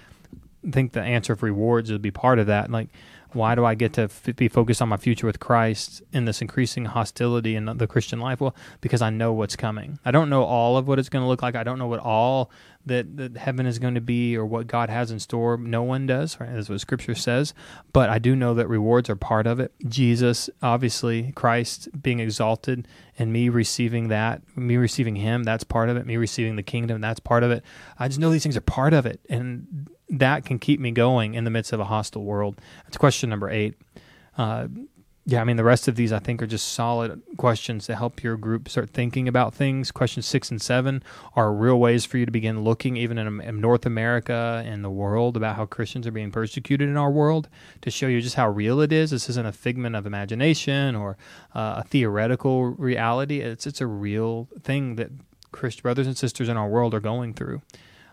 I 0.66 0.70
think 0.70 0.92
the 0.92 1.02
answer 1.02 1.32
of 1.32 1.42
rewards 1.42 1.90
would 1.92 2.02
be 2.02 2.10
part 2.10 2.38
of 2.38 2.46
that. 2.48 2.70
Like 2.70 2.88
why 3.32 3.54
do 3.54 3.64
I 3.64 3.74
get 3.74 3.92
to 3.94 4.02
f- 4.02 4.36
be 4.36 4.48
focused 4.48 4.80
on 4.80 4.88
my 4.88 4.96
future 4.96 5.26
with 5.26 5.40
Christ 5.40 6.02
in 6.12 6.24
this 6.24 6.40
increasing 6.40 6.86
hostility 6.86 7.56
in 7.56 7.66
the 7.66 7.86
Christian 7.86 8.20
life? 8.20 8.40
Well, 8.40 8.54
because 8.80 9.02
I 9.02 9.10
know 9.10 9.32
what's 9.32 9.56
coming. 9.56 9.98
I 10.04 10.10
don't 10.10 10.30
know 10.30 10.44
all 10.44 10.76
of 10.76 10.88
what 10.88 10.98
it's 10.98 11.08
going 11.08 11.22
to 11.22 11.28
look 11.28 11.42
like. 11.42 11.54
I 11.54 11.64
don't 11.64 11.78
know 11.78 11.86
what 11.86 12.00
all 12.00 12.50
that, 12.86 13.16
that 13.16 13.36
heaven 13.36 13.66
is 13.66 13.78
going 13.78 13.94
to 13.94 14.00
be 14.00 14.36
or 14.36 14.46
what 14.46 14.66
God 14.66 14.90
has 14.90 15.10
in 15.10 15.18
store. 15.20 15.56
No 15.56 15.82
one 15.82 16.06
does, 16.06 16.38
right? 16.40 16.50
That's 16.52 16.68
what 16.68 16.80
Scripture 16.80 17.14
says. 17.14 17.54
But 17.92 18.08
I 18.10 18.18
do 18.18 18.34
know 18.34 18.54
that 18.54 18.68
rewards 18.68 19.10
are 19.10 19.16
part 19.16 19.46
of 19.46 19.60
it. 19.60 19.72
Jesus, 19.86 20.48
obviously, 20.62 21.32
Christ 21.32 21.88
being 22.00 22.20
exalted 22.20 22.88
and 23.18 23.32
me 23.32 23.48
receiving 23.48 24.08
that, 24.08 24.42
me 24.56 24.76
receiving 24.76 25.16
Him, 25.16 25.44
that's 25.44 25.64
part 25.64 25.88
of 25.88 25.96
it. 25.96 26.06
Me 26.06 26.16
receiving 26.16 26.56
the 26.56 26.62
kingdom, 26.62 27.00
that's 27.00 27.20
part 27.20 27.42
of 27.42 27.50
it. 27.50 27.62
I 27.98 28.08
just 28.08 28.20
know 28.20 28.30
these 28.30 28.42
things 28.42 28.56
are 28.56 28.62
part 28.62 28.94
of 28.94 29.06
it. 29.06 29.20
And 29.28 29.90
that 30.10 30.44
can 30.44 30.58
keep 30.58 30.80
me 30.80 30.90
going 30.90 31.34
in 31.34 31.44
the 31.44 31.50
midst 31.50 31.72
of 31.72 31.80
a 31.80 31.84
hostile 31.84 32.24
world. 32.24 32.60
That's 32.84 32.96
question 32.96 33.30
number 33.30 33.50
eight. 33.50 33.74
Uh, 34.36 34.68
yeah, 35.26 35.42
I 35.42 35.44
mean, 35.44 35.58
the 35.58 35.64
rest 35.64 35.88
of 35.88 35.96
these 35.96 36.10
I 36.10 36.20
think 36.20 36.40
are 36.40 36.46
just 36.46 36.72
solid 36.72 37.20
questions 37.36 37.84
to 37.84 37.94
help 37.94 38.22
your 38.22 38.38
group 38.38 38.66
start 38.66 38.88
thinking 38.88 39.28
about 39.28 39.52
things. 39.52 39.92
Questions 39.92 40.24
six 40.24 40.50
and 40.50 40.62
seven 40.62 41.02
are 41.36 41.52
real 41.52 41.78
ways 41.78 42.06
for 42.06 42.16
you 42.16 42.24
to 42.24 42.32
begin 42.32 42.64
looking, 42.64 42.96
even 42.96 43.18
in, 43.18 43.38
in 43.42 43.60
North 43.60 43.84
America 43.84 44.62
and 44.64 44.82
the 44.82 44.88
world, 44.88 45.36
about 45.36 45.56
how 45.56 45.66
Christians 45.66 46.06
are 46.06 46.12
being 46.12 46.30
persecuted 46.30 46.88
in 46.88 46.96
our 46.96 47.10
world 47.10 47.50
to 47.82 47.90
show 47.90 48.06
you 48.06 48.22
just 48.22 48.36
how 48.36 48.48
real 48.48 48.80
it 48.80 48.90
is. 48.90 49.10
This 49.10 49.28
isn't 49.28 49.44
a 49.44 49.52
figment 49.52 49.96
of 49.96 50.06
imagination 50.06 50.96
or 50.96 51.18
uh, 51.54 51.74
a 51.76 51.84
theoretical 51.84 52.64
reality. 52.64 53.40
It's, 53.40 53.66
it's 53.66 53.82
a 53.82 53.86
real 53.86 54.48
thing 54.62 54.96
that 54.96 55.10
Christian 55.52 55.82
brothers 55.82 56.06
and 56.06 56.16
sisters 56.16 56.48
in 56.48 56.56
our 56.56 56.68
world 56.68 56.94
are 56.94 57.00
going 57.00 57.34
through. 57.34 57.60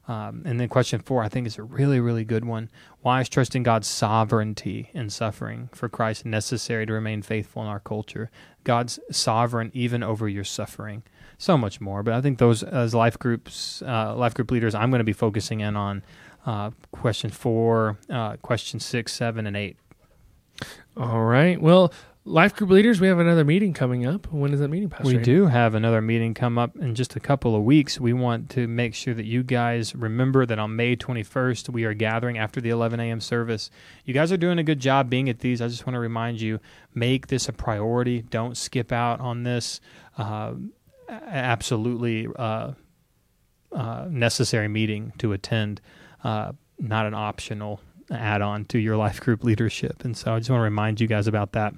Um, 0.07 0.43
and 0.45 0.59
then 0.59 0.69
question 0.69 0.99
four, 0.99 1.23
I 1.23 1.29
think, 1.29 1.47
is 1.47 1.57
a 1.57 1.63
really, 1.63 1.99
really 1.99 2.25
good 2.25 2.45
one. 2.45 2.69
Why 3.01 3.21
is 3.21 3.29
trusting 3.29 3.63
God's 3.63 3.87
sovereignty 3.87 4.91
in 4.93 5.09
suffering 5.09 5.69
for 5.73 5.89
Christ 5.89 6.25
necessary 6.25 6.85
to 6.85 6.93
remain 6.93 7.21
faithful 7.23 7.63
in 7.63 7.67
our 7.67 7.79
culture? 7.79 8.29
God's 8.63 8.99
sovereign 9.11 9.71
even 9.73 10.03
over 10.03 10.29
your 10.29 10.43
suffering. 10.43 11.03
So 11.37 11.57
much 11.57 11.81
more. 11.81 12.03
But 12.03 12.13
I 12.13 12.21
think 12.21 12.37
those, 12.37 12.63
as 12.63 12.93
life 12.93 13.17
groups, 13.17 13.81
uh, 13.81 14.15
life 14.15 14.33
group 14.33 14.51
leaders, 14.51 14.75
I'm 14.75 14.89
going 14.89 14.99
to 14.99 15.03
be 15.03 15.13
focusing 15.13 15.59
in 15.59 15.75
on 15.75 16.03
uh, 16.45 16.71
question 16.91 17.29
four, 17.29 17.97
uh, 18.09 18.37
question 18.37 18.79
six, 18.79 19.11
seven, 19.11 19.47
and 19.47 19.57
eight. 19.57 19.77
All 20.95 21.23
right. 21.23 21.59
Well, 21.59 21.91
Life 22.27 22.55
group 22.55 22.71
leaders, 22.71 22.99
we 22.99 23.07
have 23.07 23.19
another 23.19 23.45
meeting 23.45 23.71
coming 23.71 24.03
up. 24.03 24.33
When 24.33 24.51
is 24.51 24.59
that 24.59 24.69
meeting, 24.69 24.89
Pastor? 24.89 25.05
We 25.05 25.19
do 25.19 25.45
have 25.45 25.75
another 25.75 26.01
meeting 26.01 26.33
come 26.33 26.57
up 26.57 26.75
in 26.75 26.95
just 26.95 27.15
a 27.15 27.19
couple 27.19 27.55
of 27.55 27.61
weeks. 27.61 27.99
We 27.99 28.13
want 28.13 28.49
to 28.51 28.67
make 28.67 28.95
sure 28.95 29.13
that 29.13 29.25
you 29.25 29.43
guys 29.43 29.93
remember 29.93 30.43
that 30.47 30.57
on 30.57 30.75
May 30.75 30.95
21st, 30.95 31.69
we 31.69 31.83
are 31.83 31.93
gathering 31.93 32.39
after 32.39 32.59
the 32.59 32.71
11 32.71 32.99
a.m. 32.99 33.21
service. 33.21 33.69
You 34.05 34.15
guys 34.15 34.31
are 34.31 34.37
doing 34.37 34.57
a 34.57 34.63
good 34.63 34.79
job 34.79 35.07
being 35.07 35.29
at 35.29 35.37
these. 35.37 35.61
I 35.61 35.67
just 35.67 35.85
want 35.85 35.93
to 35.93 35.99
remind 35.99 36.41
you 36.41 36.59
make 36.95 37.27
this 37.27 37.47
a 37.47 37.53
priority. 37.53 38.23
Don't 38.23 38.57
skip 38.57 38.91
out 38.91 39.19
on 39.19 39.43
this. 39.43 39.79
Uh, 40.17 40.55
absolutely 41.07 42.27
uh, 42.37 42.71
uh, 43.71 44.07
necessary 44.09 44.67
meeting 44.67 45.13
to 45.19 45.31
attend, 45.33 45.79
uh, 46.23 46.53
not 46.79 47.05
an 47.05 47.13
optional 47.13 47.81
add 48.09 48.41
on 48.41 48.65
to 48.65 48.79
your 48.79 48.97
life 48.97 49.19
group 49.19 49.43
leadership. 49.43 50.03
And 50.03 50.17
so 50.17 50.33
I 50.33 50.39
just 50.39 50.49
want 50.49 50.59
to 50.59 50.63
remind 50.63 50.99
you 50.99 51.07
guys 51.07 51.27
about 51.27 51.51
that 51.51 51.75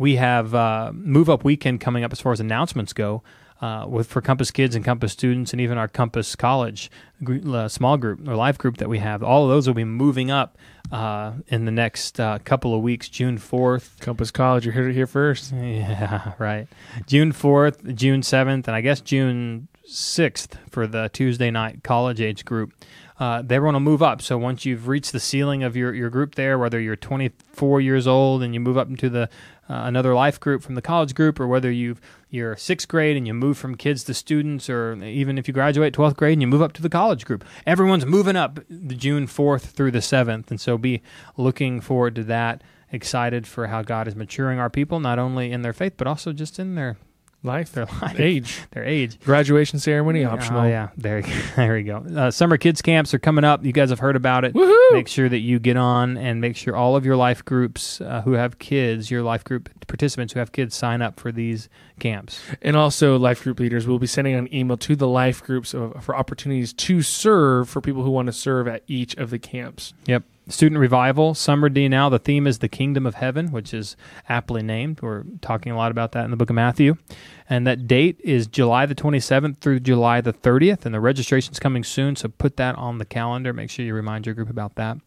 we 0.00 0.16
have 0.16 0.54
uh, 0.54 0.92
Move 0.94 1.28
Up 1.28 1.44
Weekend 1.44 1.82
coming 1.82 2.04
up 2.04 2.10
as 2.10 2.20
far 2.20 2.32
as 2.32 2.40
announcements 2.40 2.94
go. 2.94 3.22
uh, 3.60 3.84
with 3.86 4.06
for 4.06 4.22
Compass 4.22 4.50
kids 4.50 4.74
and 4.74 4.82
Compass 4.82 5.12
students, 5.12 5.52
and 5.52 5.60
even 5.60 5.76
our 5.76 5.88
Compass 5.88 6.34
College 6.34 6.90
uh, 7.28 7.68
small 7.68 7.98
group 7.98 8.26
or 8.26 8.34
life 8.34 8.56
group 8.56 8.78
that 8.78 8.88
we 8.88 8.98
have. 8.98 9.22
All 9.22 9.44
of 9.44 9.50
those 9.50 9.66
will 9.66 9.74
be 9.74 9.84
moving 9.84 10.30
up 10.30 10.56
uh, 10.90 11.32
in 11.48 11.66
the 11.66 11.70
next 11.70 12.18
uh, 12.18 12.38
couple 12.42 12.74
of 12.74 12.80
weeks. 12.80 13.10
June 13.10 13.36
fourth, 13.36 13.96
Compass 14.00 14.30
College, 14.30 14.64
you 14.64 14.72
heard 14.72 14.90
it 14.90 14.94
here 14.94 15.06
first. 15.06 15.52
yeah, 15.54 16.32
right. 16.38 16.66
June 17.06 17.32
fourth, 17.32 17.94
June 17.94 18.22
seventh, 18.22 18.66
and 18.66 18.74
I 18.74 18.80
guess 18.80 19.02
June 19.02 19.68
sixth 19.84 20.56
for 20.70 20.86
the 20.86 21.10
Tuesday 21.12 21.50
night 21.50 21.82
college 21.82 22.22
age 22.22 22.46
group. 22.46 22.72
Uh, 23.18 23.42
they 23.42 23.60
want 23.60 23.74
to 23.74 23.80
move 23.80 24.02
up. 24.02 24.22
So 24.22 24.38
once 24.38 24.64
you've 24.64 24.88
reached 24.88 25.12
the 25.12 25.20
ceiling 25.20 25.62
of 25.62 25.76
your, 25.76 25.92
your 25.92 26.08
group 26.08 26.36
there, 26.36 26.58
whether 26.58 26.80
you're 26.80 26.96
24 26.96 27.82
years 27.82 28.06
old 28.06 28.42
and 28.42 28.54
you 28.54 28.60
move 28.60 28.78
up 28.78 28.88
into 28.88 29.10
the 29.10 29.28
uh, 29.70 29.84
another 29.84 30.14
life 30.14 30.40
group 30.40 30.62
from 30.62 30.74
the 30.74 30.82
college 30.82 31.14
group, 31.14 31.38
or 31.38 31.46
whether 31.46 31.70
you've 31.70 32.00
you're 32.28 32.56
sixth 32.56 32.88
grade 32.88 33.16
and 33.16 33.26
you 33.26 33.32
move 33.32 33.56
from 33.56 33.76
kids 33.76 34.02
to 34.04 34.14
students, 34.14 34.68
or 34.68 34.94
even 35.04 35.38
if 35.38 35.46
you 35.46 35.54
graduate 35.54 35.94
12th 35.94 36.16
grade 36.16 36.32
and 36.32 36.42
you 36.42 36.48
move 36.48 36.62
up 36.62 36.72
to 36.72 36.82
the 36.82 36.88
college 36.88 37.24
group, 37.24 37.44
everyone's 37.66 38.04
moving 38.04 38.36
up 38.36 38.58
the 38.68 38.96
June 38.96 39.26
4th 39.26 39.66
through 39.66 39.92
the 39.92 40.00
7th, 40.00 40.50
and 40.50 40.60
so 40.60 40.76
be 40.76 41.02
looking 41.36 41.80
forward 41.80 42.16
to 42.16 42.24
that. 42.24 42.62
Excited 42.92 43.46
for 43.46 43.68
how 43.68 43.82
God 43.82 44.08
is 44.08 44.16
maturing 44.16 44.58
our 44.58 44.70
people, 44.70 44.98
not 44.98 45.20
only 45.20 45.52
in 45.52 45.62
their 45.62 45.72
faith 45.72 45.94
but 45.96 46.08
also 46.08 46.32
just 46.32 46.58
in 46.58 46.74
their 46.74 46.96
Life, 47.42 47.72
their 47.72 47.86
life, 47.86 48.20
age, 48.20 48.60
their 48.72 48.84
age. 48.84 49.18
graduation 49.20 49.78
ceremony 49.78 50.24
optional. 50.24 50.60
Oh 50.60 50.66
yeah, 50.66 50.90
there, 50.96 51.22
there 51.56 51.74
we 51.74 51.84
go. 51.84 51.96
Uh, 51.96 52.30
summer 52.30 52.58
kids 52.58 52.82
camps 52.82 53.14
are 53.14 53.18
coming 53.18 53.44
up. 53.44 53.64
You 53.64 53.72
guys 53.72 53.88
have 53.88 53.98
heard 53.98 54.14
about 54.16 54.44
it. 54.44 54.52
Woohoo! 54.52 54.92
Make 54.92 55.08
sure 55.08 55.28
that 55.28 55.38
you 55.38 55.58
get 55.58 55.78
on 55.78 56.18
and 56.18 56.42
make 56.42 56.54
sure 56.56 56.76
all 56.76 56.96
of 56.96 57.06
your 57.06 57.16
life 57.16 57.42
groups 57.44 58.00
uh, 58.02 58.20
who 58.22 58.32
have 58.32 58.58
kids, 58.58 59.10
your 59.10 59.22
life 59.22 59.42
group 59.44 59.70
participants 59.86 60.34
who 60.34 60.38
have 60.38 60.52
kids, 60.52 60.74
sign 60.74 61.00
up 61.00 61.18
for 61.18 61.32
these 61.32 61.68
camps. 61.98 62.40
And 62.60 62.76
also, 62.76 63.18
life 63.18 63.42
group 63.42 63.58
leaders 63.58 63.86
will 63.86 63.98
be 63.98 64.06
sending 64.06 64.34
an 64.34 64.52
email 64.54 64.76
to 64.76 64.94
the 64.94 65.08
life 65.08 65.42
groups 65.42 65.72
of, 65.72 66.04
for 66.04 66.14
opportunities 66.14 66.72
to 66.74 67.00
serve 67.00 67.68
for 67.70 67.80
people 67.80 68.02
who 68.02 68.10
want 68.10 68.26
to 68.26 68.32
serve 68.32 68.68
at 68.68 68.82
each 68.86 69.16
of 69.16 69.30
the 69.30 69.38
camps. 69.38 69.94
Yep. 70.06 70.24
Student 70.50 70.80
Revival, 70.80 71.34
Summer 71.34 71.68
D 71.68 71.88
now. 71.88 72.08
The 72.08 72.18
theme 72.18 72.46
is 72.46 72.58
the 72.58 72.68
Kingdom 72.68 73.06
of 73.06 73.14
Heaven, 73.14 73.52
which 73.52 73.72
is 73.72 73.96
aptly 74.28 74.62
named. 74.62 75.00
We're 75.00 75.22
talking 75.40 75.70
a 75.70 75.76
lot 75.76 75.90
about 75.90 76.12
that 76.12 76.24
in 76.24 76.30
the 76.30 76.36
book 76.36 76.50
of 76.50 76.56
Matthew. 76.56 76.96
And 77.48 77.66
that 77.66 77.86
date 77.86 78.20
is 78.22 78.46
July 78.46 78.86
the 78.86 78.94
27th 78.94 79.58
through 79.58 79.80
July 79.80 80.20
the 80.20 80.32
30th. 80.32 80.84
And 80.84 80.94
the 80.94 81.00
registration's 81.00 81.60
coming 81.60 81.84
soon, 81.84 82.16
so 82.16 82.28
put 82.28 82.56
that 82.56 82.76
on 82.76 82.98
the 82.98 83.04
calendar. 83.04 83.52
Make 83.52 83.70
sure 83.70 83.84
you 83.84 83.94
remind 83.94 84.26
your 84.26 84.34
group 84.34 84.50
about 84.50 84.74
that. 84.74 84.98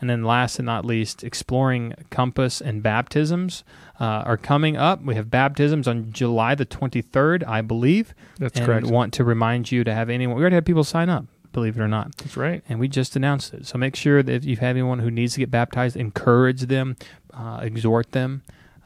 And 0.00 0.08
then 0.08 0.22
last 0.22 0.58
and 0.58 0.66
not 0.66 0.84
least, 0.84 1.24
exploring 1.24 1.94
compass 2.10 2.60
and 2.60 2.82
baptisms 2.82 3.64
uh, 4.00 4.22
are 4.24 4.36
coming 4.36 4.76
up. 4.76 5.02
We 5.02 5.16
have 5.16 5.30
baptisms 5.30 5.88
on 5.88 6.12
July 6.12 6.54
the 6.54 6.66
23rd, 6.66 7.46
I 7.46 7.62
believe. 7.62 8.14
That's 8.38 8.58
and 8.58 8.66
correct. 8.66 8.86
want 8.86 9.12
to 9.14 9.24
remind 9.24 9.72
you 9.72 9.82
to 9.84 9.92
have 9.92 10.08
anyone. 10.08 10.36
We 10.36 10.42
already 10.42 10.54
had 10.54 10.66
people 10.66 10.84
sign 10.84 11.08
up, 11.08 11.24
believe 11.58 11.76
it 11.78 11.82
or 11.82 11.88
not 11.88 12.16
That's 12.18 12.36
right. 12.36 12.62
and 12.68 12.78
we 12.78 12.88
just 12.88 13.16
announced 13.16 13.52
it. 13.54 13.66
So 13.66 13.78
make 13.78 13.96
sure 13.96 14.22
that 14.22 14.32
if 14.32 14.44
you 14.44 14.56
have 14.56 14.76
anyone 14.76 15.00
who 15.00 15.10
needs 15.10 15.34
to 15.34 15.40
get 15.40 15.50
baptized, 15.50 15.96
encourage 15.96 16.62
them, 16.62 16.96
uh, 17.34 17.60
exhort 17.62 18.12
them, 18.12 18.42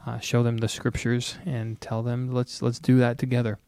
uh, 0.06 0.18
show 0.18 0.42
them 0.42 0.56
the 0.58 0.68
scriptures, 0.68 1.36
and 1.46 1.80
tell 1.80 2.02
them 2.02 2.32
let's 2.32 2.62
let's 2.62 2.78
do 2.78 2.98
that 2.98 3.18
together. 3.18 3.58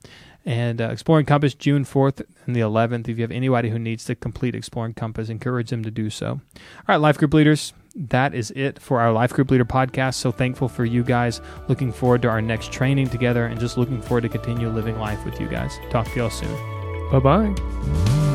And 0.46 0.80
uh, 0.80 0.88
Exploring 0.90 1.24
Compass, 1.24 1.54
June 1.54 1.84
4th 1.84 2.20
and 2.44 2.54
the 2.54 2.60
11th. 2.60 3.08
If 3.08 3.16
you 3.16 3.22
have 3.22 3.30
anybody 3.30 3.70
who 3.70 3.78
needs 3.78 4.04
to 4.06 4.14
complete 4.14 4.54
Exploring 4.54 4.92
Compass, 4.94 5.30
encourage 5.30 5.70
them 5.70 5.82
to 5.84 5.90
do 5.90 6.10
so. 6.10 6.28
All 6.28 6.40
right, 6.88 6.96
life 6.96 7.16
group 7.16 7.32
leaders, 7.32 7.72
that 7.94 8.34
is 8.34 8.50
it 8.50 8.78
for 8.78 9.00
our 9.00 9.10
Life 9.10 9.32
Group 9.32 9.50
Leader 9.50 9.64
podcast. 9.64 10.14
So 10.16 10.30
thankful 10.32 10.68
for 10.68 10.84
you 10.84 11.02
guys. 11.02 11.40
Looking 11.68 11.92
forward 11.92 12.20
to 12.22 12.28
our 12.28 12.42
next 12.42 12.72
training 12.72 13.08
together 13.08 13.46
and 13.46 13.58
just 13.58 13.78
looking 13.78 14.02
forward 14.02 14.22
to 14.22 14.28
continue 14.28 14.68
living 14.68 14.98
life 14.98 15.24
with 15.24 15.40
you 15.40 15.48
guys. 15.48 15.78
Talk 15.90 16.06
to 16.12 16.16
y'all 16.16 16.30
soon. 16.30 16.52
Bye 17.10 17.20
bye. 17.20 18.33